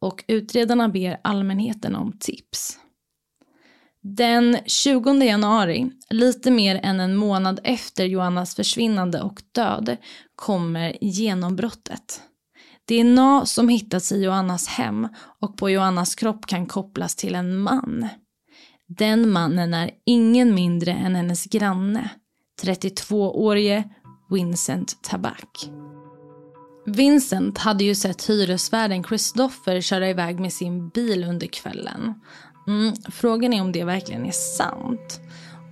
och 0.00 0.24
utredarna 0.28 0.88
ber 0.88 1.20
allmänheten 1.24 1.96
om 1.96 2.18
tips. 2.18 2.78
Den 4.14 4.58
20 4.66 5.24
januari, 5.24 5.90
lite 6.10 6.50
mer 6.50 6.80
än 6.82 7.00
en 7.00 7.16
månad 7.16 7.60
efter 7.64 8.04
Joannas 8.04 8.54
försvinnande 8.54 9.22
och 9.22 9.42
död, 9.52 9.96
kommer 10.34 10.96
genombrottet. 11.00 12.22
DNA 12.88 13.46
som 13.46 13.68
hittats 13.68 14.12
i 14.12 14.24
Joannas 14.24 14.68
hem 14.68 15.08
och 15.40 15.56
på 15.56 15.70
Joannas 15.70 16.14
kropp 16.14 16.46
kan 16.46 16.66
kopplas 16.66 17.16
till 17.16 17.34
en 17.34 17.58
man. 17.58 18.08
Den 18.88 19.30
mannen 19.30 19.74
är 19.74 19.90
ingen 20.06 20.54
mindre 20.54 20.92
än 20.92 21.14
hennes 21.14 21.44
granne, 21.44 22.10
32-årige 22.62 23.84
Vincent 24.30 25.02
Tabak. 25.02 25.70
Vincent 26.86 27.58
hade 27.58 27.84
ju 27.84 27.94
sett 27.94 28.30
hyresvärden 28.30 29.04
Christopher 29.04 29.80
köra 29.80 30.10
iväg 30.10 30.40
med 30.40 30.52
sin 30.52 30.88
bil 30.88 31.24
under 31.24 31.46
kvällen. 31.46 32.14
Mm, 32.66 32.94
frågan 33.12 33.52
är 33.52 33.60
om 33.60 33.72
det 33.72 33.84
verkligen 33.84 34.26
är 34.26 34.32
sant. 34.56 35.20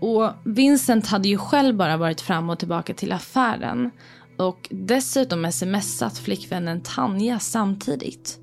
Och 0.00 0.30
Vincent 0.44 1.06
hade 1.06 1.28
ju 1.28 1.38
själv 1.38 1.76
bara 1.76 1.96
varit 1.96 2.20
fram 2.20 2.50
och 2.50 2.58
tillbaka 2.58 2.94
till 2.94 3.12
affären 3.12 3.90
och 4.38 4.68
dessutom 4.70 5.52
smsat 5.52 6.18
flickvännen 6.18 6.80
Tanja 6.80 7.38
samtidigt. 7.38 8.38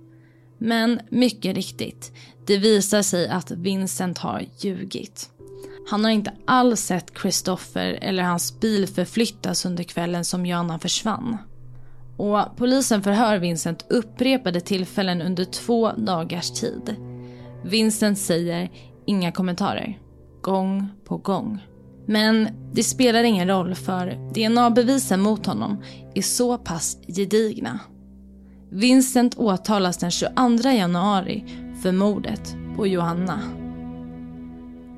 Men 0.58 1.00
mycket 1.10 1.56
riktigt, 1.56 2.12
det 2.46 2.58
visar 2.58 3.02
sig 3.02 3.28
att 3.28 3.52
Vincent 3.52 4.18
har 4.18 4.46
ljugit. 4.58 5.30
Han 5.90 6.04
har 6.04 6.12
inte 6.12 6.34
alls 6.46 6.82
sett 6.82 7.12
Christopher 7.22 8.00
eller 8.02 8.24
hans 8.24 8.60
bil 8.60 8.88
förflyttas 8.88 9.66
under 9.66 9.84
kvällen 9.84 10.26
som 10.26 10.46
Joanna 10.46 10.80
försvann. 10.80 11.38
Och 12.22 12.56
polisen 12.56 13.04
förhör 13.04 13.38
Vincent 13.38 13.86
upprepade 13.90 14.62
tillfällen 14.62 15.22
under 15.22 15.46
två 15.46 15.92
dagars 15.92 16.52
tid. 16.52 16.96
Vincent 17.64 18.18
säger 18.18 18.70
inga 19.06 19.32
kommentarer. 19.32 20.00
Gång 20.42 20.88
på 21.06 21.18
gång. 21.18 21.60
Men 22.06 22.48
det 22.74 22.84
spelar 22.84 23.24
ingen 23.24 23.48
roll 23.48 23.76
för 23.76 24.34
DNA-bevisen 24.34 25.22
mot 25.22 25.46
honom 25.46 25.84
är 26.16 26.22
så 26.22 26.58
pass 26.58 26.98
gedigna. 27.08 27.80
Vincent 28.70 29.38
åtalas 29.38 29.98
den 29.98 30.12
22 30.12 30.70
januari 30.70 31.46
för 31.82 31.92
mordet 31.92 32.56
på 32.76 32.88
Johanna. 32.88 33.61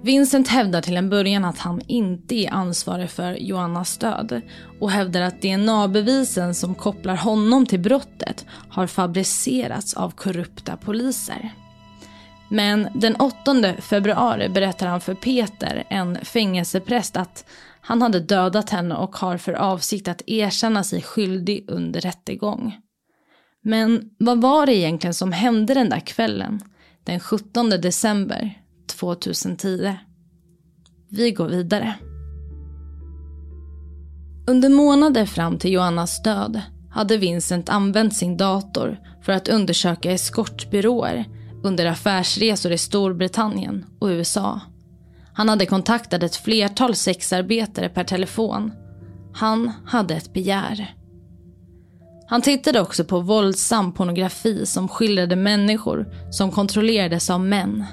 Vincent 0.04 0.48
hävdar 0.48 0.82
till 0.82 0.98
en 0.98 1.10
början 1.10 1.46
att 1.46 1.58
han 1.58 1.82
inte 1.88 2.36
är 2.36 2.54
ansvarig 2.54 3.10
för 3.10 3.34
Joannas 3.34 3.98
död 3.98 4.42
och 4.80 4.92
hävdar 4.92 5.22
att 5.22 5.42
DNA-bevisen 5.42 6.56
som 6.56 6.76
kopplar 6.76 7.16
honom 7.16 7.66
till 7.66 7.80
brottet 7.80 8.46
har 8.70 8.88
fabricerats 8.88 9.94
av 9.94 10.12
korrupta 10.12 10.78
poliser. 10.78 11.54
Men 12.50 12.88
den 12.96 13.16
8 13.16 13.74
februari 13.80 14.50
berättar 14.50 14.88
han 14.88 15.02
för 15.02 15.16
Peter, 15.16 15.84
en 15.90 16.18
fängelsepräst, 16.26 17.18
att 17.18 17.46
han 17.82 18.02
hade 18.02 18.20
dödat 18.20 18.70
henne 18.70 18.96
och 18.96 19.16
har 19.16 19.38
för 19.38 19.54
avsikt 19.54 20.08
att 20.08 20.22
erkänna 20.28 20.84
sig 20.84 21.02
skyldig 21.02 21.66
under 21.68 22.02
rättegång. 22.02 22.78
Men 23.62 24.10
vad 24.20 24.42
var 24.42 24.66
det 24.66 24.76
egentligen 24.76 25.14
som 25.14 25.32
hände 25.32 25.74
den 25.74 25.90
där 25.90 26.00
kvällen, 26.00 26.60
den 27.04 27.20
17 27.20 27.70
december 27.70 28.63
2010? 28.94 29.96
Vi 31.10 31.32
går 31.32 31.48
vidare. 31.48 31.96
Under 34.48 34.70
månader 34.70 35.26
fram 35.26 35.58
till 35.58 35.72
Joannas 35.72 36.24
död 36.24 36.62
hade 36.90 37.18
Vincent 37.18 37.70
använt 37.70 38.16
sin 38.16 38.38
dator 38.38 39.00
för 39.22 39.34
att 39.34 39.48
undersöka 39.48 40.12
eskortbyråer 40.12 41.26
under 41.64 41.86
affärsresor 41.86 42.72
i 42.72 42.78
Storbritannien 42.78 43.86
och 44.00 44.08
USA. 44.08 44.60
Han 45.34 45.50
hade 45.50 45.66
kontaktat 45.66 46.24
ett 46.24 46.36
flertal 46.36 46.96
sexarbetare 46.96 47.90
per 47.90 48.04
telefon. 48.04 48.72
Han 49.34 49.72
hade 49.86 50.16
ett 50.16 50.34
begär. 50.34 50.96
Han 52.28 52.42
tittade 52.42 52.82
också 52.82 53.04
på 53.04 53.20
våldsam 53.20 53.94
pornografi 53.94 54.66
som 54.66 54.88
skildrade 54.88 55.36
människor 55.36 56.08
som 56.32 56.52
kontrollerades 56.52 57.30
av 57.30 57.40
män. 57.40 57.86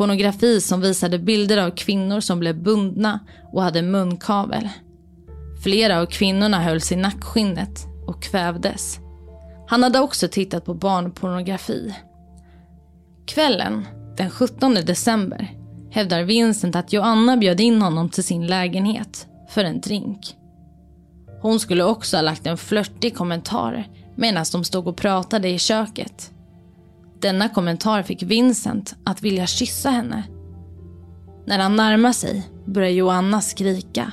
Pornografi 0.00 0.60
som 0.60 0.80
visade 0.80 1.18
bilder 1.18 1.58
av 1.58 1.70
kvinnor 1.70 2.20
som 2.20 2.40
blev 2.40 2.62
bundna 2.62 3.20
och 3.52 3.62
hade 3.62 3.82
munkavel. 3.82 4.68
Flera 5.62 6.00
av 6.00 6.06
kvinnorna 6.06 6.60
hölls 6.60 6.92
i 6.92 6.96
nackskinnet 6.96 7.86
och 8.06 8.22
kvävdes. 8.22 8.98
Han 9.68 9.82
hade 9.82 9.98
också 10.00 10.28
tittat 10.28 10.64
på 10.64 10.74
barnpornografi. 10.74 11.94
Kvällen, 13.26 13.86
den 14.16 14.30
17 14.30 14.74
december, 14.74 15.50
hävdar 15.90 16.22
Vincent 16.22 16.76
att 16.76 16.92
Joanna 16.92 17.36
bjöd 17.36 17.60
in 17.60 17.82
honom 17.82 18.08
till 18.08 18.24
sin 18.24 18.46
lägenhet 18.46 19.26
för 19.48 19.64
en 19.64 19.80
drink. 19.80 20.36
Hon 21.42 21.60
skulle 21.60 21.84
också 21.84 22.16
ha 22.16 22.22
lagt 22.22 22.46
en 22.46 22.56
flörtig 22.56 23.16
kommentar 23.16 23.88
medan 24.16 24.44
de 24.52 24.64
stod 24.64 24.86
och 24.88 24.96
pratade 24.96 25.48
i 25.48 25.58
köket. 25.58 26.30
Denna 27.20 27.48
kommentar 27.48 28.02
fick 28.02 28.22
Vincent 28.22 28.94
att 29.04 29.22
vilja 29.22 29.46
kyssa 29.46 29.90
henne. 29.90 30.24
När 31.46 31.58
han 31.58 31.76
närmar 31.76 32.12
sig 32.12 32.50
börjar 32.66 32.90
Joanna 32.90 33.40
skrika. 33.40 34.12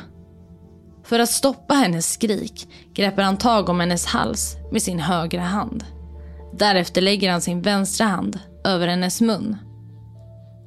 För 1.03 1.19
att 1.19 1.29
stoppa 1.29 1.73
hennes 1.73 2.13
skrik 2.13 2.67
greppar 2.93 3.23
han 3.23 3.37
tag 3.37 3.69
om 3.69 3.79
hennes 3.79 4.05
hals 4.05 4.55
med 4.71 4.81
sin 4.81 4.99
högra 4.99 5.41
hand. 5.41 5.85
Därefter 6.53 7.01
lägger 7.01 7.31
han 7.31 7.41
sin 7.41 7.61
vänstra 7.61 8.07
hand 8.07 8.39
över 8.65 8.87
hennes 8.87 9.21
mun. 9.21 9.57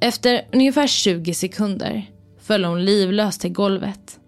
Efter 0.01 0.47
ungefär 0.53 0.87
20 0.87 1.33
sekunder 1.33 2.09
föll 2.39 2.65
hon 2.65 2.85
livlös 2.85 3.37
till 3.37 3.53
golvet. 3.53 4.19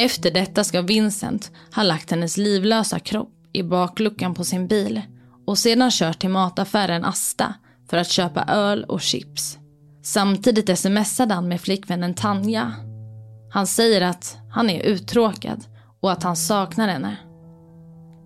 Efter 0.00 0.30
detta 0.30 0.64
ska 0.64 0.82
Vincent 0.82 1.50
ha 1.74 1.82
lagt 1.82 2.10
hennes 2.10 2.36
livlösa 2.36 2.98
kropp 2.98 3.32
i 3.52 3.62
bakluckan 3.62 4.34
på 4.34 4.44
sin 4.44 4.68
bil 4.68 5.02
och 5.46 5.58
sedan 5.58 5.90
kört 5.90 6.18
till 6.18 6.30
mataffären 6.30 7.04
Asta 7.04 7.54
för 7.90 7.96
att 7.96 8.10
köpa 8.10 8.44
öl 8.44 8.84
och 8.84 9.00
chips. 9.00 9.58
Samtidigt 10.02 10.78
smsade 10.78 11.34
han 11.34 11.48
med 11.48 11.60
flickvännen 11.60 12.14
Tanja. 12.14 12.72
Han 13.52 13.66
säger 13.66 14.00
att 14.00 14.38
han 14.50 14.70
är 14.70 14.82
uttråkad 14.82 15.64
och 16.00 16.12
att 16.12 16.22
han 16.22 16.36
saknar 16.36 16.88
henne. 16.88 17.16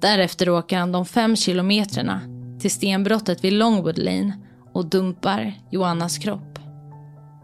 Därefter 0.01 0.49
åker 0.49 0.79
han 0.79 0.93
de 0.93 1.07
fem 1.07 1.37
kilometrarna 1.37 2.21
till 2.61 2.71
stenbrottet 2.71 3.45
vid 3.45 3.53
Longwood 3.53 3.99
Lane 3.99 4.33
och 4.73 4.87
dumpar 4.87 5.55
Joannas 5.71 6.19
kropp. 6.19 6.59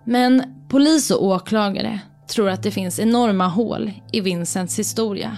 Men 0.04 0.42
polis 0.68 1.10
och 1.10 1.24
åklagare 1.24 2.00
tror 2.28 2.48
att 2.48 2.62
det 2.62 2.70
finns 2.70 3.00
enorma 3.00 3.48
hål 3.48 3.92
i 4.12 4.20
Vincents 4.20 4.78
historia. 4.78 5.36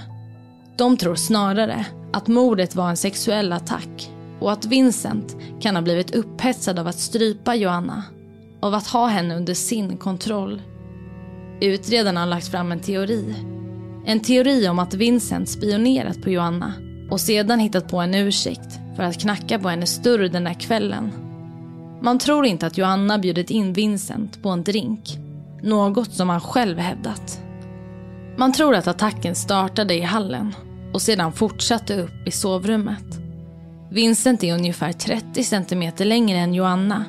De 0.78 0.96
tror 0.96 1.14
snarare 1.14 1.86
att 2.12 2.28
mordet 2.28 2.74
var 2.74 2.90
en 2.90 2.96
sexuell 2.96 3.52
attack 3.52 4.10
och 4.40 4.52
att 4.52 4.64
Vincent 4.64 5.36
kan 5.60 5.74
ha 5.74 5.82
blivit 5.82 6.14
upphetsad 6.14 6.78
av 6.78 6.86
att 6.86 6.98
strypa 6.98 7.54
Joanna, 7.54 8.02
av 8.60 8.74
att 8.74 8.86
ha 8.86 9.06
henne 9.06 9.36
under 9.36 9.54
sin 9.54 9.96
kontroll. 9.96 10.62
Utredarna 11.60 12.20
har 12.20 12.26
lagt 12.26 12.48
fram 12.48 12.72
en 12.72 12.80
teori. 12.80 13.34
En 14.06 14.20
teori 14.20 14.68
om 14.68 14.78
att 14.78 14.94
Vincent 14.94 15.48
spionerat 15.48 16.22
på 16.22 16.30
Joanna 16.30 16.72
och 17.10 17.20
sedan 17.20 17.58
hittat 17.58 17.88
på 17.88 18.00
en 18.00 18.14
ursäkt 18.14 18.78
för 18.96 19.02
att 19.02 19.20
knacka 19.20 19.58
på 19.58 19.68
hennes 19.68 20.02
dörr 20.02 20.28
den 20.28 20.44
där 20.44 20.60
kvällen. 20.60 21.12
Man 22.02 22.18
tror 22.18 22.46
inte 22.46 22.66
att 22.66 22.78
Joanna 22.78 23.18
bjudit 23.18 23.50
in 23.50 23.72
Vincent 23.72 24.42
på 24.42 24.48
en 24.48 24.64
drink. 24.64 25.18
Något 25.62 26.12
som 26.12 26.28
han 26.28 26.40
själv 26.40 26.78
hävdat. 26.78 27.40
Man 28.36 28.52
tror 28.52 28.74
att 28.74 28.86
attacken 28.86 29.34
startade 29.34 29.94
i 29.94 30.00
hallen 30.00 30.54
och 30.92 31.02
sedan 31.02 31.32
fortsatte 31.32 32.00
upp 32.00 32.26
i 32.26 32.30
sovrummet. 32.30 33.23
Vincent 33.94 34.44
är 34.44 34.54
ungefär 34.54 34.92
30 34.92 35.44
cm 35.44 35.92
längre 35.98 36.38
än 36.38 36.54
Joanna 36.54 37.04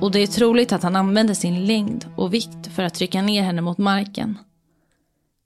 och 0.00 0.10
det 0.10 0.18
är 0.18 0.26
troligt 0.26 0.72
att 0.72 0.82
han 0.82 0.96
använde 0.96 1.34
sin 1.34 1.66
längd 1.66 2.06
och 2.16 2.34
vikt 2.34 2.66
för 2.74 2.82
att 2.82 2.94
trycka 2.94 3.22
ner 3.22 3.42
henne 3.42 3.60
mot 3.60 3.78
marken. 3.78 4.38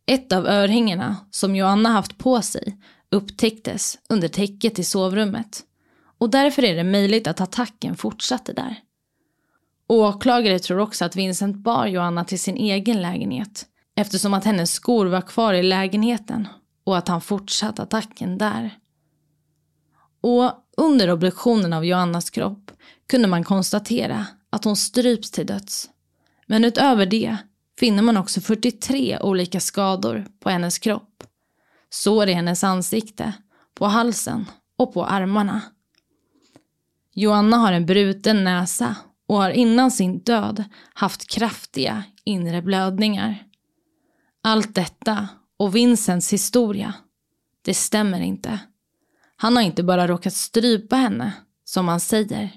Ett 0.06 0.32
av 0.32 0.46
örhängena 0.46 1.16
som 1.30 1.56
Joanna 1.56 1.88
haft 1.88 2.18
på 2.18 2.42
sig 2.42 2.76
upptäcktes 3.10 3.98
under 4.08 4.28
täcket 4.28 4.78
i 4.78 4.84
sovrummet 4.84 5.62
och 6.18 6.30
därför 6.30 6.64
är 6.64 6.76
det 6.76 6.84
möjligt 6.84 7.26
att 7.26 7.40
attacken 7.40 7.96
fortsatte 7.96 8.52
där. 8.52 8.76
Åklagare 9.88 10.58
tror 10.58 10.78
också 10.78 11.04
att 11.04 11.16
Vincent 11.16 11.56
bar 11.56 11.86
Joanna 11.86 12.24
till 12.24 12.40
sin 12.40 12.56
egen 12.56 13.02
lägenhet 13.02 13.66
eftersom 13.96 14.34
att 14.34 14.44
hennes 14.44 14.72
skor 14.72 15.06
var 15.06 15.22
kvar 15.22 15.54
i 15.54 15.62
lägenheten 15.62 16.48
och 16.84 16.96
att 16.96 17.08
han 17.08 17.20
fortsatte 17.20 17.82
attacken 17.82 18.38
där. 18.38 18.70
Och 20.20 20.52
under 20.76 21.10
obduktionen 21.10 21.72
av 21.72 21.84
Joannas 21.84 22.30
kropp 22.30 22.70
kunde 23.06 23.28
man 23.28 23.44
konstatera 23.44 24.26
att 24.50 24.64
hon 24.64 24.76
stryps 24.76 25.30
till 25.30 25.46
döds. 25.46 25.90
Men 26.46 26.64
utöver 26.64 27.06
det 27.06 27.36
finner 27.78 28.02
man 28.02 28.16
också 28.16 28.40
43 28.40 29.18
olika 29.20 29.60
skador 29.60 30.26
på 30.40 30.50
hennes 30.50 30.78
kropp. 30.78 31.24
Sår 31.90 32.28
i 32.28 32.32
hennes 32.32 32.64
ansikte, 32.64 33.32
på 33.74 33.86
halsen 33.86 34.44
och 34.76 34.94
på 34.94 35.04
armarna. 35.04 35.60
Joanna 37.14 37.56
har 37.56 37.72
en 37.72 37.86
bruten 37.86 38.44
näsa 38.44 38.96
och 39.26 39.36
har 39.36 39.50
innan 39.50 39.90
sin 39.90 40.18
död 40.18 40.64
haft 40.94 41.30
kraftiga 41.30 42.04
inre 42.24 42.62
blödningar. 42.62 43.44
Allt 44.42 44.74
detta 44.74 45.28
och 45.56 45.76
Vincents 45.76 46.32
historia, 46.32 46.94
det 47.62 47.74
stämmer 47.74 48.20
inte. 48.20 48.60
Han 49.36 49.56
har 49.56 49.62
inte 49.62 49.82
bara 49.82 50.08
råkat 50.08 50.34
strypa 50.34 50.96
henne, 50.96 51.32
som 51.64 51.88
han 51.88 52.00
säger. 52.00 52.52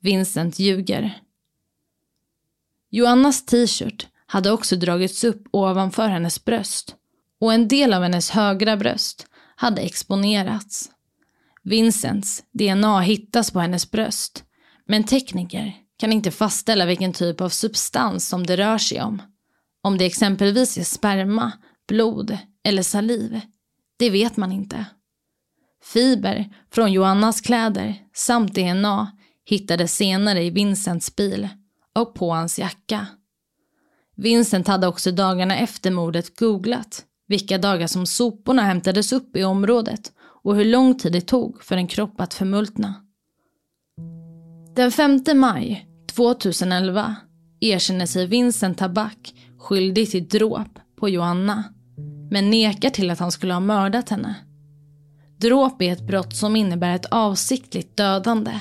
Vincent 0.00 0.58
ljuger. 0.58 1.20
Joannas 2.90 3.46
t-shirt 3.46 4.06
hade 4.26 4.50
också 4.50 4.76
dragits 4.76 5.24
upp 5.24 5.42
ovanför 5.50 6.08
hennes 6.08 6.44
bröst 6.44 6.96
och 7.40 7.52
en 7.52 7.68
del 7.68 7.94
av 7.94 8.02
hennes 8.02 8.30
högra 8.30 8.76
bröst 8.76 9.26
hade 9.56 9.80
exponerats. 9.80 10.90
Vincents 11.62 12.44
DNA 12.52 13.00
hittas 13.00 13.50
på 13.50 13.60
hennes 13.60 13.90
bröst, 13.90 14.44
men 14.86 15.04
tekniker 15.04 15.76
kan 15.96 16.12
inte 16.12 16.30
fastställa 16.30 16.86
vilken 16.86 17.12
typ 17.12 17.40
av 17.40 17.48
substans 17.48 18.28
som 18.28 18.46
det 18.46 18.56
rör 18.56 18.78
sig 18.78 19.02
om. 19.02 19.22
Om 19.82 19.98
det 19.98 20.04
exempelvis 20.04 20.78
är 20.78 20.84
sperma, 20.84 21.52
blod 21.88 22.38
eller 22.64 22.82
saliv, 22.82 23.40
det 23.96 24.10
vet 24.10 24.36
man 24.36 24.52
inte. 24.52 24.86
Fiber 25.84 26.48
från 26.70 26.92
Joannas 26.92 27.40
kläder 27.40 27.94
samt 28.14 28.54
DNA 28.54 29.12
hittades 29.44 29.96
senare 29.96 30.44
i 30.44 30.50
Vincents 30.50 31.16
bil 31.16 31.48
och 31.94 32.14
på 32.14 32.30
hans 32.30 32.58
jacka. 32.58 33.06
Vincent 34.16 34.68
hade 34.68 34.86
också 34.86 35.12
dagarna 35.12 35.56
efter 35.56 35.90
mordet 35.90 36.38
googlat 36.38 37.04
vilka 37.28 37.58
dagar 37.58 37.86
som 37.86 38.06
soporna 38.06 38.62
hämtades 38.62 39.12
upp 39.12 39.36
i 39.36 39.44
området 39.44 40.12
och 40.42 40.56
hur 40.56 40.64
lång 40.64 40.98
tid 40.98 41.12
det 41.12 41.20
tog 41.20 41.62
för 41.64 41.76
en 41.76 41.88
kropp 41.88 42.20
att 42.20 42.34
förmultna. 42.34 42.94
Den 44.76 44.92
5 44.92 45.22
maj 45.34 45.86
2011 46.12 47.16
erkänner 47.60 48.06
sig 48.06 48.26
Vincent 48.26 48.78
Tabak 48.78 49.34
skyldig 49.58 50.10
till 50.10 50.28
dråp 50.28 50.78
på 50.96 51.08
Joanna 51.08 51.64
men 52.30 52.50
nekar 52.50 52.90
till 52.90 53.10
att 53.10 53.18
han 53.18 53.32
skulle 53.32 53.52
ha 53.52 53.60
mördat 53.60 54.08
henne. 54.08 54.34
Dråp 55.40 55.82
är 55.82 55.92
ett 55.92 56.06
brott 56.06 56.36
som 56.36 56.56
innebär 56.56 56.94
ett 56.94 57.06
avsiktligt 57.10 57.96
dödande 57.96 58.60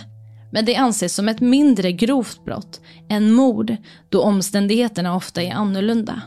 men 0.52 0.66
det 0.66 0.76
anses 0.76 1.16
som 1.16 1.30
ett 1.30 1.42
mindre 1.42 1.92
grovt 1.92 2.46
brott 2.46 2.82
än 3.10 3.32
mord 3.32 3.76
då 4.10 4.22
omständigheterna 4.22 5.16
ofta 5.16 5.44
är 5.44 5.54
annorlunda. 5.54 6.22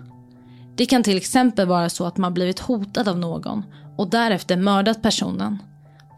Det 0.77 0.87
kan 0.87 1.03
till 1.03 1.17
exempel 1.17 1.67
vara 1.67 1.89
så 1.89 2.05
att 2.05 2.17
man 2.17 2.35
blivit 2.35 2.59
hotad 2.59 3.09
av 3.09 3.19
någon 3.19 3.65
och 3.97 4.11
därefter 4.11 4.57
mördat 4.57 5.03
personen. 5.03 5.59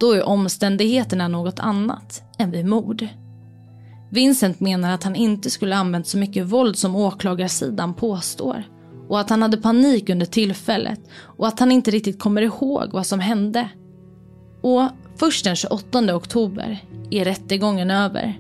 Då 0.01 0.13
är 0.13 0.23
omständigheterna 0.23 1.29
något 1.29 1.59
annat 1.59 2.23
än 2.39 2.51
vid 2.51 2.67
mord. 2.67 3.09
Vincent 4.11 4.61
menar 4.61 4.91
att 4.91 5.05
han 5.05 5.17
inte 5.17 5.51
skulle 5.51 5.77
använt 5.77 6.07
så 6.07 6.19
mycket 6.19 6.47
våld 6.47 6.77
som 6.77 6.97
åklagarsidan 6.97 7.95
påstår 7.95 8.65
och 9.09 9.21
att 9.21 9.31
han 9.31 9.43
hade 9.43 9.57
panik 9.57 10.09
under 10.09 10.27
tillfället 10.27 11.01
och 11.21 11.47
att 11.47 11.61
han 11.61 11.73
inte 11.73 11.91
riktigt 11.91 12.19
kommer 12.19 12.43
ihåg 12.43 12.93
vad 12.93 13.07
som 13.07 13.21
hände. 13.21 13.69
Och 14.65 14.89
först 15.17 15.45
den 15.45 15.57
28 15.57 16.17
oktober 16.17 16.85
är 17.11 17.25
rättegången 17.25 17.91
över 17.91 18.39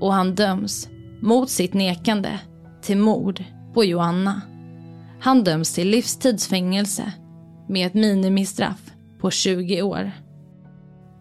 och 0.00 0.12
han 0.12 0.34
döms, 0.34 0.88
mot 1.20 1.50
sitt 1.50 1.74
nekande, 1.74 2.38
till 2.82 2.98
mord 2.98 3.44
på 3.74 3.84
Joanna. 3.84 4.42
Han 5.20 5.44
döms 5.44 5.74
till 5.74 5.88
livstidsfängelse 5.88 7.12
med 7.68 7.86
ett 7.86 7.94
minimistraff 7.94 8.90
på 9.20 9.30
20 9.30 9.82
år. 9.82 10.12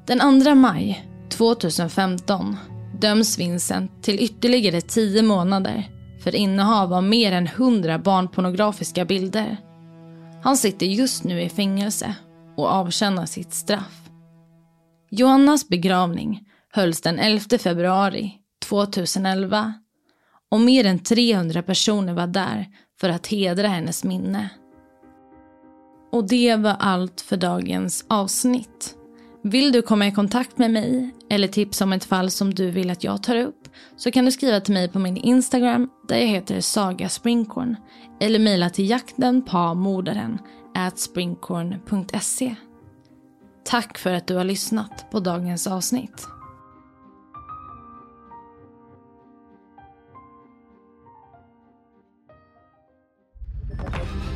Den 0.08 0.44
2 0.44 0.56
maj 0.56 1.08
2015 1.30 2.58
döms 3.00 3.40
Vincent 3.40 4.04
till 4.04 4.20
ytterligare 4.20 4.82
10 4.82 5.22
månader 5.22 5.90
för 6.24 6.36
innehav 6.36 6.94
av 6.94 7.04
mer 7.04 7.32
än 7.32 7.48
100 7.48 8.00
barnpornografiska 8.00 9.06
bilder. 9.06 9.58
Han 10.44 10.58
sitter 10.58 10.86
just 10.86 11.24
nu 11.24 11.42
i 11.42 11.50
fängelse 11.50 12.16
och 12.58 12.68
avtjänar 12.68 13.26
sitt 13.26 13.54
straff. 13.54 14.01
Joannas 15.14 15.68
begravning 15.68 16.48
hölls 16.74 17.02
den 17.02 17.20
11 17.20 17.58
februari 17.58 18.34
2011 18.66 19.74
och 20.52 20.60
mer 20.60 20.86
än 20.86 21.00
300 21.00 21.64
personer 21.64 22.14
var 22.14 22.28
där 22.28 22.68
för 23.00 23.10
att 23.10 23.28
hedra 23.28 23.68
hennes 23.68 24.04
minne. 24.04 24.50
Och 26.12 26.28
det 26.28 26.56
var 26.56 26.76
allt 26.80 27.22
för 27.22 27.38
dagens 27.38 28.06
avsnitt. 28.08 28.96
Vill 29.44 29.72
du 29.72 29.82
komma 29.82 30.08
i 30.08 30.12
kontakt 30.12 30.58
med 30.58 30.72
mig 30.72 31.10
eller 31.30 31.48
tipsa 31.48 31.84
om 31.84 31.94
ett 31.94 32.06
fall 32.06 32.32
som 32.32 32.54
du 32.54 32.72
vill 32.72 32.90
att 32.90 33.04
jag 33.04 33.24
tar 33.24 33.36
upp 33.36 33.68
så 33.98 34.12
kan 34.12 34.26
du 34.26 34.32
skriva 34.32 34.60
till 34.60 34.74
mig 34.74 34.90
på 34.90 35.00
min 35.00 35.18
Instagram 35.18 35.90
där 36.08 36.18
jag 36.18 36.28
heter 36.28 36.62
Saga 36.62 37.10
Springkorn 37.10 37.76
eller 38.20 38.40
mejla 38.40 38.70
till 38.70 38.90
jaktenpamordaren 38.90 40.40
at 40.76 41.00
springkorn.se. 41.00 42.56
Tack 43.64 43.98
för 43.98 44.14
att 44.14 44.28
du 44.28 44.36
har 44.36 44.44
lyssnat 44.44 45.12
på 45.12 45.20
dagens 45.20 45.68
avsnitt. 45.68 46.28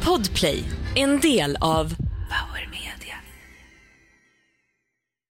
Podplay, 0.06 0.64
en 0.96 1.20
del 1.20 1.58
av 1.62 1.94